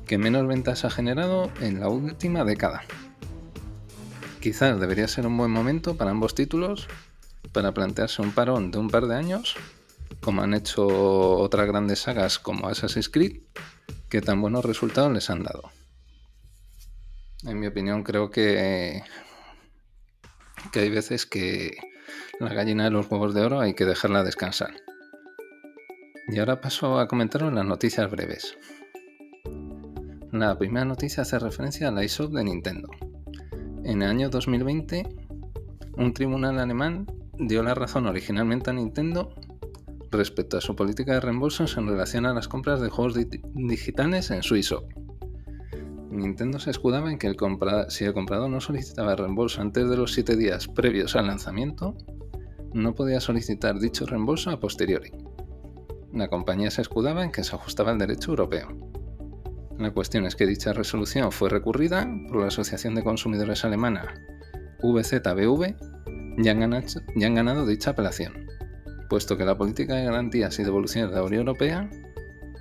que 0.04 0.18
menos 0.18 0.48
ventas 0.48 0.84
ha 0.84 0.90
generado 0.90 1.48
en 1.60 1.78
la 1.78 1.88
última 1.88 2.42
década. 2.42 2.82
Quizás 4.44 4.78
debería 4.78 5.08
ser 5.08 5.26
un 5.26 5.38
buen 5.38 5.50
momento 5.50 5.96
para 5.96 6.10
ambos 6.10 6.34
títulos 6.34 6.86
para 7.52 7.72
plantearse 7.72 8.20
un 8.20 8.30
parón 8.30 8.70
de 8.70 8.76
un 8.76 8.90
par 8.90 9.06
de 9.06 9.16
años, 9.16 9.56
como 10.20 10.42
han 10.42 10.52
hecho 10.52 10.86
otras 10.86 11.66
grandes 11.66 12.00
sagas 12.00 12.38
como 12.38 12.68
Assassin's 12.68 13.08
Creed, 13.08 13.40
que 14.10 14.20
tan 14.20 14.42
buenos 14.42 14.62
resultados 14.62 15.10
les 15.12 15.30
han 15.30 15.44
dado. 15.44 15.70
En 17.44 17.58
mi 17.58 17.68
opinión 17.68 18.02
creo 18.02 18.28
que, 18.30 19.02
hay 20.74 20.90
veces 20.90 21.24
que 21.24 21.78
la 22.38 22.52
gallina 22.52 22.84
de 22.84 22.90
los 22.90 23.10
huevos 23.10 23.32
de 23.32 23.40
oro 23.40 23.60
hay 23.60 23.72
que 23.72 23.86
dejarla 23.86 24.24
descansar. 24.24 24.74
Y 26.28 26.38
ahora 26.38 26.60
paso 26.60 26.98
a 26.98 27.08
comentaros 27.08 27.50
las 27.50 27.64
noticias 27.64 28.10
breves. 28.10 28.58
La 30.32 30.58
primera 30.58 30.84
noticia 30.84 31.22
hace 31.22 31.38
referencia 31.38 31.88
a 31.88 31.92
la 31.92 32.04
iShop 32.04 32.30
de 32.34 32.44
Nintendo. 32.44 32.90
En 33.84 34.00
el 34.00 34.08
año 34.08 34.30
2020, 34.30 35.06
un 35.98 36.14
tribunal 36.14 36.58
alemán 36.58 37.06
dio 37.38 37.62
la 37.62 37.74
razón 37.74 38.06
originalmente 38.06 38.70
a 38.70 38.72
Nintendo 38.72 39.34
respecto 40.10 40.56
a 40.56 40.62
su 40.62 40.74
política 40.74 41.12
de 41.12 41.20
reembolsos 41.20 41.76
en 41.76 41.86
relación 41.86 42.24
a 42.24 42.32
las 42.32 42.48
compras 42.48 42.80
de 42.80 42.88
juegos 42.88 43.14
digitales 43.54 44.30
en 44.30 44.42
su 44.42 44.54
eShop. 44.54 44.84
Nintendo 46.10 46.58
se 46.58 46.70
escudaba 46.70 47.10
en 47.10 47.18
que 47.18 47.30
si 47.88 48.04
el 48.04 48.14
comprador 48.14 48.48
no 48.48 48.60
solicitaba 48.62 49.16
reembolso 49.16 49.60
antes 49.60 49.86
de 49.86 49.96
los 49.98 50.14
7 50.14 50.34
días 50.36 50.66
previos 50.66 51.14
al 51.14 51.26
lanzamiento, 51.26 51.94
no 52.72 52.94
podía 52.94 53.20
solicitar 53.20 53.78
dicho 53.78 54.06
reembolso 54.06 54.48
a 54.48 54.60
posteriori. 54.60 55.12
La 56.10 56.28
compañía 56.28 56.70
se 56.70 56.80
escudaba 56.80 57.22
en 57.22 57.32
que 57.32 57.44
se 57.44 57.54
ajustaba 57.54 57.90
al 57.90 57.98
derecho 57.98 58.30
europeo. 58.30 58.93
La 59.78 59.90
cuestión 59.90 60.24
es 60.24 60.36
que 60.36 60.46
dicha 60.46 60.72
resolución 60.72 61.32
fue 61.32 61.50
recurrida 61.50 62.08
por 62.28 62.40
la 62.40 62.46
Asociación 62.46 62.94
de 62.94 63.02
Consumidores 63.02 63.64
Alemana 63.64 64.14
VZBV 64.82 65.74
y 66.36 66.48
han, 66.48 67.34
ganado, 67.34 67.66
dicha 67.66 67.90
apelación, 67.90 68.46
puesto 69.08 69.36
que 69.36 69.44
la 69.44 69.58
política 69.58 69.94
de 69.94 70.04
garantías 70.04 70.58
y 70.60 70.64
devoluciones 70.64 71.10
de 71.10 71.16
la 71.16 71.24
Unión 71.24 71.40
Europea 71.40 71.90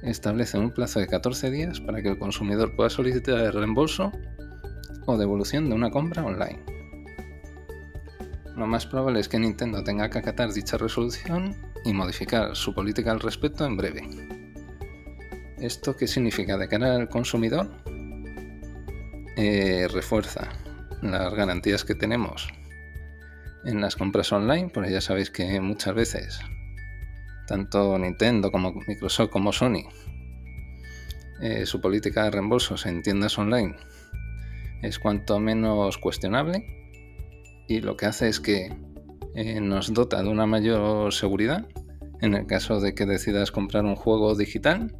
establece 0.02 0.58
un 0.58 0.72
plazo 0.72 1.00
de 1.00 1.08
14 1.08 1.52
días 1.52 1.80
para 1.82 2.02
que 2.02 2.10
el 2.10 2.18
consumidor 2.18 2.76
pueda 2.76 2.90
solicitar 2.90 3.40
el 3.40 3.54
reembolso 3.54 4.12
o 5.06 5.18
devolución 5.18 5.70
de 5.70 5.76
una 5.76 5.92
compra 5.92 6.26
online. 6.26 6.64
Lo 8.56 8.66
más 8.66 8.88
probable 8.88 9.20
es 9.20 9.30
que 9.30 9.40
Nintendo 9.40 9.84
tenga 9.84 10.10
que 10.10 10.20
acatar 10.20 10.52
dicha 10.52 10.78
resolución 10.78 11.56
y 11.86 11.94
modificar 11.94 12.56
su 12.56 12.74
política 12.74 13.12
al 13.12 13.20
respecto 13.20 13.66
en 13.66 13.78
breve. 13.78 14.43
¿Esto 15.64 15.96
qué 15.96 16.08
significa 16.08 16.58
de 16.58 16.68
cara 16.68 16.94
al 16.94 17.08
consumidor? 17.08 17.70
Eh, 19.38 19.88
refuerza 19.88 20.50
las 21.02 21.34
garantías 21.34 21.86
que 21.86 21.96
tenemos 21.96 22.50
en 23.64 23.80
las 23.80 23.96
compras 23.96 24.34
online, 24.34 24.70
porque 24.74 24.92
ya 24.92 25.00
sabéis 25.00 25.30
que 25.30 25.62
muchas 25.62 25.96
veces 25.96 26.42
tanto 27.48 27.98
Nintendo 27.98 28.52
como 28.52 28.74
Microsoft 28.88 29.30
como 29.30 29.54
Sony 29.54 29.86
eh, 31.42 31.66
su 31.66 31.80
política 31.80 32.26
de 32.26 32.32
reembolsos 32.32 32.86
en 32.86 33.02
tiendas 33.02 33.38
online 33.38 33.78
es 34.82 35.00
cuanto 35.00 35.40
menos 35.40 35.98
cuestionable 35.98 36.66
y 37.70 37.80
lo 37.80 37.96
que 37.96 38.08
hace 38.08 38.28
es 38.28 38.42
que 38.42 38.76
eh, 39.34 39.62
nos 39.62 39.94
dota 39.94 40.22
de 40.22 40.28
una 40.28 40.46
mayor 40.46 41.14
seguridad 41.14 41.66
en 42.20 42.34
el 42.34 42.48
caso 42.48 42.82
de 42.82 42.94
que 42.94 43.06
decidas 43.06 43.52
comprar 43.52 43.86
un 43.86 43.96
juego 43.96 44.36
digital, 44.36 44.94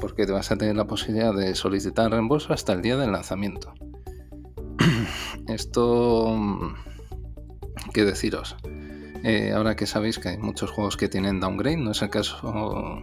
porque 0.00 0.26
te 0.26 0.32
vas 0.32 0.50
a 0.50 0.56
tener 0.56 0.76
la 0.76 0.86
posibilidad 0.86 1.34
de 1.34 1.54
solicitar 1.54 2.10
reembolso 2.10 2.52
hasta 2.52 2.72
el 2.72 2.82
día 2.82 2.96
del 2.96 3.12
lanzamiento. 3.12 3.74
Esto, 5.46 6.36
¿qué 7.92 8.04
deciros? 8.04 8.56
Eh, 9.22 9.52
ahora 9.54 9.76
que 9.76 9.86
sabéis 9.86 10.18
que 10.18 10.30
hay 10.30 10.38
muchos 10.38 10.70
juegos 10.70 10.96
que 10.96 11.08
tienen 11.08 11.40
downgrade, 11.40 11.76
no 11.76 11.90
es 11.90 12.02
el 12.02 12.10
caso 12.10 12.98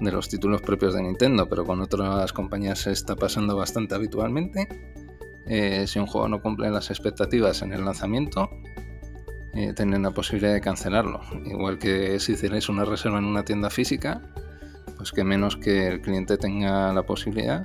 de 0.00 0.12
los 0.12 0.28
títulos 0.28 0.62
propios 0.62 0.94
de 0.94 1.02
Nintendo, 1.02 1.48
pero 1.48 1.66
con 1.66 1.80
otras 1.80 2.32
compañías 2.32 2.80
se 2.80 2.92
está 2.92 3.14
pasando 3.14 3.56
bastante 3.56 3.94
habitualmente. 3.94 4.68
Eh, 5.46 5.86
si 5.86 5.98
un 5.98 6.06
juego 6.06 6.28
no 6.28 6.40
cumple 6.40 6.70
las 6.70 6.90
expectativas 6.90 7.60
en 7.62 7.72
el 7.72 7.84
lanzamiento, 7.84 8.48
eh, 9.52 9.74
tienen 9.74 10.02
la 10.02 10.12
posibilidad 10.12 10.54
de 10.54 10.60
cancelarlo. 10.60 11.20
Igual 11.44 11.78
que 11.78 12.18
si 12.20 12.32
hicierais 12.32 12.68
una 12.68 12.84
reserva 12.84 13.18
en 13.18 13.24
una 13.24 13.44
tienda 13.44 13.68
física, 13.68 14.22
pues 15.00 15.12
que 15.12 15.24
menos 15.24 15.56
que 15.56 15.86
el 15.86 16.02
cliente 16.02 16.36
tenga 16.36 16.92
la 16.92 17.06
posibilidad 17.06 17.62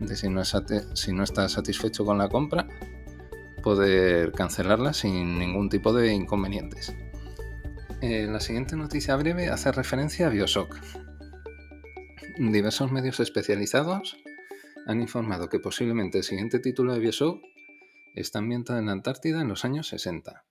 de, 0.00 0.16
si 0.16 0.28
no, 0.28 1.22
está 1.22 1.48
satisfecho 1.48 2.04
con 2.04 2.18
la 2.18 2.28
compra, 2.28 2.68
poder 3.62 4.32
cancelarla 4.32 4.92
sin 4.92 5.38
ningún 5.38 5.70
tipo 5.70 5.94
de 5.94 6.12
inconvenientes. 6.12 6.94
Eh, 8.02 8.26
la 8.30 8.38
siguiente 8.38 8.76
noticia 8.76 9.16
breve 9.16 9.48
hace 9.48 9.72
referencia 9.72 10.26
a 10.26 10.28
Bioshock. 10.28 10.76
Diversos 12.36 12.92
medios 12.92 13.18
especializados 13.18 14.18
han 14.86 15.00
informado 15.00 15.48
que 15.48 15.60
posiblemente 15.60 16.18
el 16.18 16.24
siguiente 16.24 16.58
título 16.58 16.92
de 16.92 17.00
Bioshock 17.00 17.40
está 18.14 18.40
ambientado 18.40 18.78
en 18.78 18.86
la 18.86 18.92
Antártida 18.92 19.40
en 19.40 19.48
los 19.48 19.64
años 19.64 19.88
60. 19.88 20.44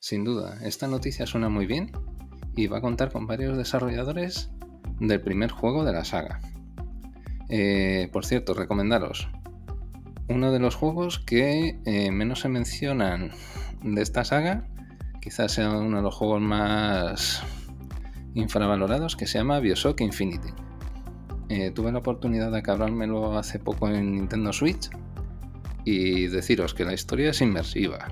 Sin 0.00 0.22
duda, 0.22 0.58
esta 0.66 0.86
noticia 0.86 1.26
suena 1.26 1.48
muy 1.48 1.64
bien 1.64 1.92
y 2.56 2.66
va 2.66 2.76
a 2.76 2.82
contar 2.82 3.10
con 3.10 3.26
varios 3.26 3.56
desarrolladores 3.56 4.50
del 5.06 5.20
primer 5.20 5.50
juego 5.50 5.84
de 5.84 5.92
la 5.92 6.04
saga. 6.04 6.40
Eh, 7.48 8.08
por 8.12 8.24
cierto, 8.24 8.54
recomendaros 8.54 9.28
uno 10.28 10.52
de 10.52 10.58
los 10.58 10.74
juegos 10.74 11.18
que 11.18 11.78
eh, 11.84 12.10
menos 12.10 12.40
se 12.40 12.48
mencionan 12.48 13.30
de 13.82 14.02
esta 14.02 14.24
saga, 14.24 14.66
quizás 15.20 15.52
sea 15.52 15.70
uno 15.70 15.98
de 15.98 16.02
los 16.02 16.14
juegos 16.14 16.40
más 16.40 17.42
infravalorados, 18.34 19.16
que 19.16 19.26
se 19.26 19.38
llama 19.38 19.60
Bioshock 19.60 20.00
Infinity. 20.00 20.48
Eh, 21.48 21.70
tuve 21.70 21.92
la 21.92 21.98
oportunidad 21.98 22.50
de 22.50 22.58
acabármelo 22.58 23.36
hace 23.36 23.58
poco 23.58 23.88
en 23.88 24.12
Nintendo 24.12 24.52
Switch 24.52 24.88
y 25.84 26.28
deciros 26.28 26.72
que 26.72 26.84
la 26.84 26.94
historia 26.94 27.30
es 27.30 27.40
inmersiva. 27.40 28.08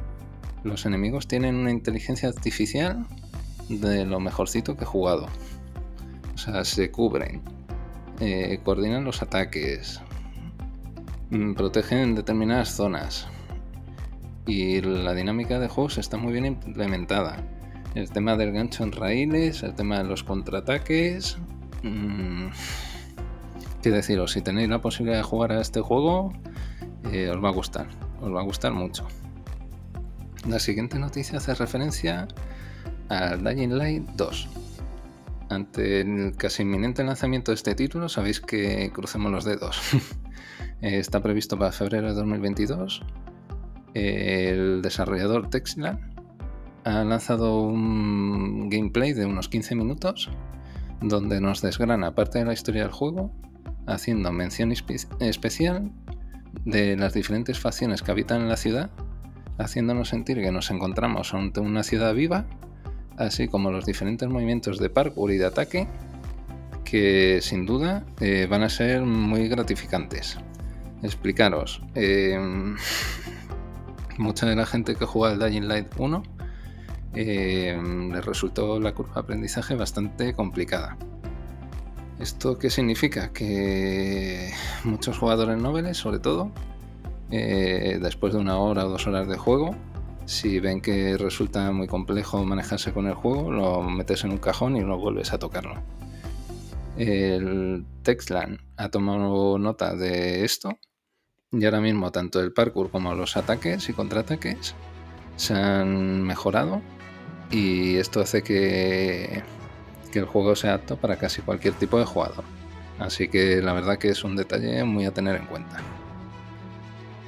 Los 0.63 0.85
enemigos 0.85 1.27
tienen 1.27 1.55
una 1.55 1.71
inteligencia 1.71 2.29
artificial 2.29 3.07
de 3.69 4.05
lo 4.05 4.21
mejorcito 4.21 4.77
que 4.77 4.85
he 4.85 4.87
jugado. 4.87 5.27
Sea, 6.41 6.65
se 6.65 6.91
cubren, 6.91 7.43
eh, 8.19 8.59
coordinan 8.65 9.05
los 9.05 9.21
ataques, 9.21 10.01
mm, 11.29 11.53
protegen 11.53 12.15
determinadas 12.15 12.71
zonas. 12.71 13.29
Y 14.47 14.81
la 14.81 15.13
dinámica 15.13 15.59
de 15.59 15.69
juegos 15.69 15.99
está 15.99 16.17
muy 16.17 16.33
bien 16.33 16.47
implementada. 16.47 17.37
El 17.95 18.11
tema 18.11 18.37
del 18.37 18.53
gancho 18.53 18.85
en 18.85 18.93
raíles, 18.93 19.63
el 19.63 19.75
tema 19.75 19.99
de 19.99 20.05
los 20.05 20.25
contraataques. 20.25 21.37
Mmm, 21.83 22.49
deciros, 23.83 24.33
si 24.33 24.41
tenéis 24.41 24.71
la 24.71 24.81
posibilidad 24.81 25.19
de 25.19 25.25
jugar 25.25 25.53
a 25.53 25.61
este 25.61 25.83
juego, 25.83 26.33
eh, 27.13 27.29
os 27.29 27.45
va 27.45 27.51
a 27.51 27.53
gustar, 27.53 27.87
os 28.23 28.35
va 28.35 28.41
a 28.41 28.45
gustar 28.45 28.73
mucho. 28.73 29.07
La 30.49 30.59
siguiente 30.59 30.99
noticia 30.99 31.37
hace 31.37 31.55
referencia 31.55 32.29
al 33.11 33.45
Dying 33.45 33.77
Light 33.77 34.09
2. 34.17 34.60
Ante 35.51 36.01
el 36.01 36.37
casi 36.37 36.63
inminente 36.63 37.05
lanzamiento 37.05 37.51
de 37.51 37.57
este 37.57 37.75
título, 37.75 38.09
sabéis 38.09 38.41
que 38.41 38.91
crucemos 38.95 39.33
los 39.33 39.45
dedos. 39.45 39.81
Está 40.81 41.21
previsto 41.21 41.59
para 41.59 41.73
febrero 41.73 42.09
de 42.09 42.15
2022. 42.15 43.03
El 43.93 44.81
desarrollador 44.81 45.51
Textland 45.51 45.99
ha 46.85 47.05
lanzado 47.05 47.61
un 47.61 48.71
gameplay 48.71 49.13
de 49.13 49.27
unos 49.27 49.49
15 49.49 49.75
minutos 49.75 50.31
donde 51.03 51.41
nos 51.41 51.61
desgrana 51.63 52.15
parte 52.15 52.39
de 52.39 52.45
la 52.45 52.53
historia 52.53 52.83
del 52.83 52.93
juego, 52.93 53.33
haciendo 53.87 54.31
mención 54.33 54.73
especial 54.73 55.91
de 56.65 56.97
las 56.97 57.13
diferentes 57.13 57.59
facciones 57.59 58.03
que 58.03 58.13
habitan 58.13 58.43
en 58.43 58.49
la 58.49 58.57
ciudad, 58.57 58.91
haciéndonos 59.59 60.09
sentir 60.09 60.41
que 60.41 60.53
nos 60.53 60.71
encontramos 60.71 61.35
ante 61.35 61.61
una 61.61 61.83
ciudad 61.83 62.15
viva, 62.15 62.47
así 63.21 63.49
como 63.49 63.71
los 63.71 63.87
diferentes 63.87 64.29
movimientos 64.29 64.79
de 64.79 64.91
parkour 64.91 65.31
y 65.31 65.37
de 65.37 65.47
ataque, 65.47 65.87
que 66.85 67.41
sin 67.43 67.67
duda 67.67 68.05
eh, 68.21 68.47
van 68.51 68.63
a 68.63 68.69
ser 68.69 69.03
muy 69.03 69.49
gratificantes. 69.49 70.39
Explicaros, 71.03 71.83
em, 71.95 72.77
mucha 74.19 74.47
de 74.47 74.57
la 74.57 74.67
gente 74.67 74.97
que 74.97 75.05
juega 75.05 75.35
el 75.35 75.53
Dying 75.53 75.69
Light 75.69 75.89
1 75.99 76.23
em, 77.15 78.13
les 78.13 78.25
resultó 78.25 78.81
la 78.81 78.93
curva 78.93 79.15
de 79.15 79.21
aprendizaje 79.21 79.75
bastante 79.75 80.35
complicada. 80.35 80.97
¿Esto 82.19 82.59
qué 82.59 82.69
significa? 82.69 83.33
Que 83.33 84.53
muchos 84.85 85.17
jugadores 85.19 85.59
noveles, 85.59 85.97
sobre 85.97 86.19
todo, 86.19 86.51
eh, 87.31 87.99
después 88.03 88.35
de 88.35 88.41
una 88.41 88.59
hora 88.59 88.85
o 88.85 88.91
dos 88.91 89.07
horas 89.07 89.27
de 89.29 89.39
juego, 89.39 89.75
si 90.27 90.61
ven 90.61 90.81
que 90.81 91.17
resulta 91.17 91.73
muy 91.73 91.87
complejo 91.87 92.45
manejarse 92.45 92.93
con 92.93 93.07
el 93.07 93.15
juego, 93.15 93.51
lo 93.51 93.83
metes 93.83 94.25
en 94.25 94.33
un 94.33 94.39
cajón 94.39 94.77
y 94.77 94.81
no 94.81 94.99
vuelves 94.99 95.33
a 95.33 95.39
tocarlo. 95.39 95.83
El 96.97 97.85
Textland 98.03 98.61
ha 98.77 98.91
tomado 98.91 99.59
nota 99.59 99.95
de 99.95 100.45
esto 100.45 100.79
y 101.53 101.65
ahora 101.65 101.81
mismo 101.81 102.13
tanto 102.13 102.41
el 102.41 102.53
parkour 102.53 102.91
como 102.91 103.15
los 103.15 103.37
ataques 103.37 103.89
y 103.89 103.93
contraataques 103.93 104.75
se 105.37 105.55
han 105.55 106.23
mejorado 106.23 106.83
y 107.51 107.97
esto 107.97 108.21
hace 108.21 108.43
que 108.43 109.43
que 110.11 110.19
el 110.19 110.27
juego 110.27 110.57
sea 110.57 110.75
apto 110.75 110.97
para 110.97 111.17
casi 111.17 111.41
cualquier 111.43 111.75
tipo 111.75 111.99
de 111.99 112.05
jugador. 112.05 112.45
Así 112.99 113.29
que 113.29 113.63
la 113.63 113.73
verdad 113.73 113.99
que 113.99 114.09
es 114.09 114.25
un 114.25 114.37
detalle 114.37 114.85
muy 114.85 115.07
a 115.07 115.13
tener 115.13 115.37
en 115.37 115.47
cuenta. 115.47 115.79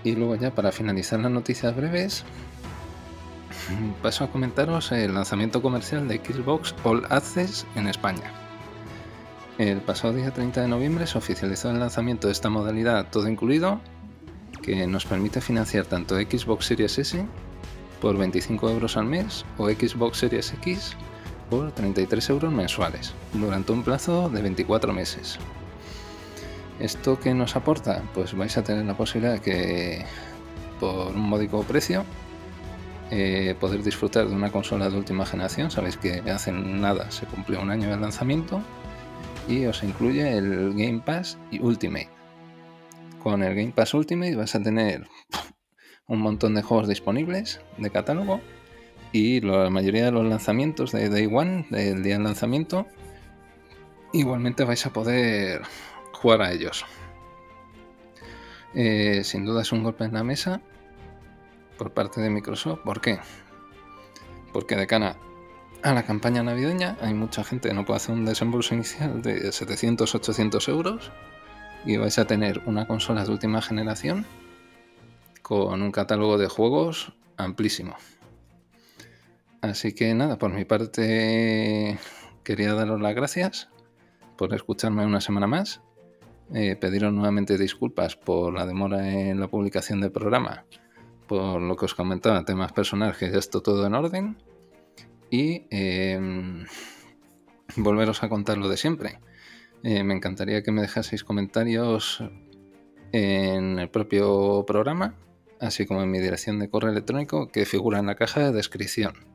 Y 0.04 0.16
luego 0.16 0.34
ya 0.36 0.54
para 0.54 0.72
finalizar 0.72 1.20
las 1.20 1.30
noticias 1.30 1.74
breves, 1.74 2.24
paso 4.02 4.24
a 4.24 4.30
comentaros 4.30 4.92
el 4.92 5.14
lanzamiento 5.14 5.62
comercial 5.62 6.08
de 6.08 6.18
Xbox 6.18 6.74
All 6.84 7.04
Access 7.10 7.66
en 7.76 7.86
España. 7.86 8.32
El 9.58 9.80
pasado 9.80 10.14
día 10.14 10.32
30 10.32 10.62
de 10.62 10.68
noviembre 10.68 11.06
se 11.06 11.18
oficializó 11.18 11.70
el 11.70 11.78
lanzamiento 11.78 12.26
de 12.26 12.32
esta 12.32 12.50
modalidad 12.50 13.08
todo 13.10 13.28
incluido, 13.28 13.80
que 14.62 14.86
nos 14.86 15.04
permite 15.04 15.40
financiar 15.40 15.86
tanto 15.86 16.16
Xbox 16.16 16.66
Series 16.66 16.98
S 16.98 17.24
por 18.00 18.16
25 18.16 18.70
euros 18.70 18.96
al 18.96 19.06
mes 19.06 19.44
o 19.58 19.68
Xbox 19.68 20.18
Series 20.18 20.52
X 20.54 20.96
por 21.50 21.72
33 21.72 22.30
euros 22.30 22.52
mensuales 22.52 23.12
durante 23.32 23.72
un 23.72 23.82
plazo 23.82 24.28
de 24.30 24.42
24 24.42 24.92
meses. 24.92 25.38
¿Esto 26.80 27.20
qué 27.20 27.34
nos 27.34 27.54
aporta? 27.54 28.02
Pues 28.14 28.36
vais 28.36 28.56
a 28.56 28.64
tener 28.64 28.84
la 28.86 28.96
posibilidad 28.96 29.38
que 29.38 30.04
por 30.80 31.08
un 31.14 31.20
módico 31.20 31.62
precio 31.62 32.04
eh, 33.14 33.54
poder 33.60 33.82
disfrutar 33.82 34.26
de 34.26 34.34
una 34.34 34.50
consola 34.50 34.88
de 34.88 34.96
última 34.96 35.26
generación. 35.26 35.70
Sabéis 35.70 35.98
que 35.98 36.22
hace 36.30 36.50
nada 36.50 37.10
se 37.10 37.26
cumplió 37.26 37.60
un 37.60 37.70
año 37.70 37.90
de 37.90 37.98
lanzamiento 37.98 38.62
y 39.46 39.66
os 39.66 39.82
incluye 39.82 40.34
el 40.38 40.72
Game 40.72 41.02
Pass 41.04 41.36
y 41.50 41.60
Ultimate. 41.60 42.08
Con 43.22 43.42
el 43.42 43.54
Game 43.54 43.72
Pass 43.72 43.92
Ultimate 43.92 44.34
vas 44.34 44.54
a 44.54 44.62
tener 44.62 45.06
un 46.06 46.20
montón 46.20 46.54
de 46.54 46.62
juegos 46.62 46.88
disponibles 46.88 47.60
de 47.76 47.90
catálogo 47.90 48.40
y 49.12 49.42
la 49.42 49.68
mayoría 49.68 50.06
de 50.06 50.12
los 50.12 50.24
lanzamientos 50.24 50.90
de 50.92 51.10
Day 51.10 51.26
One, 51.30 51.66
del 51.68 52.02
día 52.02 52.14
del 52.14 52.24
lanzamiento, 52.24 52.86
igualmente 54.14 54.64
vais 54.64 54.86
a 54.86 54.92
poder 54.94 55.60
jugar 56.14 56.40
a 56.40 56.50
ellos. 56.50 56.86
Eh, 58.72 59.20
sin 59.22 59.44
duda 59.44 59.60
es 59.60 59.70
un 59.70 59.82
golpe 59.82 60.04
en 60.04 60.14
la 60.14 60.24
mesa 60.24 60.62
por 61.78 61.92
parte 61.92 62.20
de 62.20 62.30
Microsoft. 62.30 62.80
¿Por 62.84 63.00
qué? 63.00 63.18
Porque 64.52 64.76
de 64.76 64.86
cara 64.86 65.16
a 65.82 65.92
la 65.92 66.04
campaña 66.04 66.42
navideña 66.42 66.96
hay 67.00 67.14
mucha 67.14 67.42
gente 67.42 67.68
que 67.68 67.74
no 67.74 67.84
puede 67.84 67.96
hacer 67.96 68.14
un 68.14 68.24
desembolso 68.24 68.74
inicial 68.74 69.22
de 69.22 69.48
700-800 69.48 70.68
euros 70.68 71.10
y 71.84 71.96
vais 71.96 72.18
a 72.18 72.26
tener 72.26 72.62
una 72.66 72.86
consola 72.86 73.24
de 73.24 73.32
última 73.32 73.60
generación 73.62 74.24
con 75.42 75.82
un 75.82 75.90
catálogo 75.90 76.38
de 76.38 76.48
juegos 76.48 77.12
amplísimo. 77.36 77.96
Así 79.60 79.92
que 79.92 80.14
nada, 80.14 80.38
por 80.38 80.52
mi 80.52 80.64
parte 80.64 81.98
quería 82.44 82.74
daros 82.74 83.00
las 83.00 83.14
gracias 83.14 83.68
por 84.36 84.54
escucharme 84.54 85.04
una 85.04 85.20
semana 85.20 85.46
más. 85.46 85.80
Eh, 86.54 86.76
pediros 86.76 87.12
nuevamente 87.12 87.56
disculpas 87.56 88.16
por 88.16 88.52
la 88.52 88.66
demora 88.66 89.08
en 89.08 89.40
la 89.40 89.48
publicación 89.48 90.00
del 90.00 90.12
programa, 90.12 90.64
por 91.32 91.62
lo 91.62 91.76
que 91.76 91.84
os 91.84 91.94
comentaba, 91.94 92.44
temas 92.44 92.72
personales, 92.72 93.16
que 93.16 93.26
esto 93.26 93.62
todo 93.62 93.86
en 93.86 93.94
orden. 93.94 94.36
Y 95.30 95.66
em, 95.70 96.66
volveros 97.76 98.22
a 98.22 98.28
contar 98.28 98.58
lo 98.58 98.68
de 98.68 98.76
siempre. 98.76 99.18
Eh, 99.82 100.04
me 100.04 100.14
encantaría 100.14 100.62
que 100.62 100.72
me 100.72 100.82
dejaseis 100.82 101.24
comentarios 101.24 102.22
en 103.12 103.78
el 103.78 103.88
propio 103.88 104.64
programa, 104.66 105.14
así 105.60 105.86
como 105.86 106.02
en 106.02 106.10
mi 106.10 106.18
dirección 106.20 106.58
de 106.58 106.68
correo 106.68 106.92
electrónico 106.92 107.48
que 107.48 107.64
figura 107.66 107.98
en 107.98 108.06
la 108.06 108.14
caja 108.14 108.40
de 108.40 108.52
descripción 108.52 109.32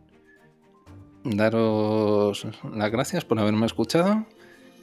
daros 1.36 2.48
las 2.74 2.92
gracias 2.92 3.26
por 3.26 3.40
haberme 3.40 3.66
escuchado 3.66 4.26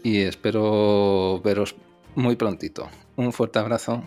y 0.02 0.20
espero 0.20 1.40
veros 1.42 1.76
muy 2.14 2.36
prontito. 2.36 2.88
Un 3.16 3.32
fuerte 3.32 3.58
abrazo. 3.58 4.02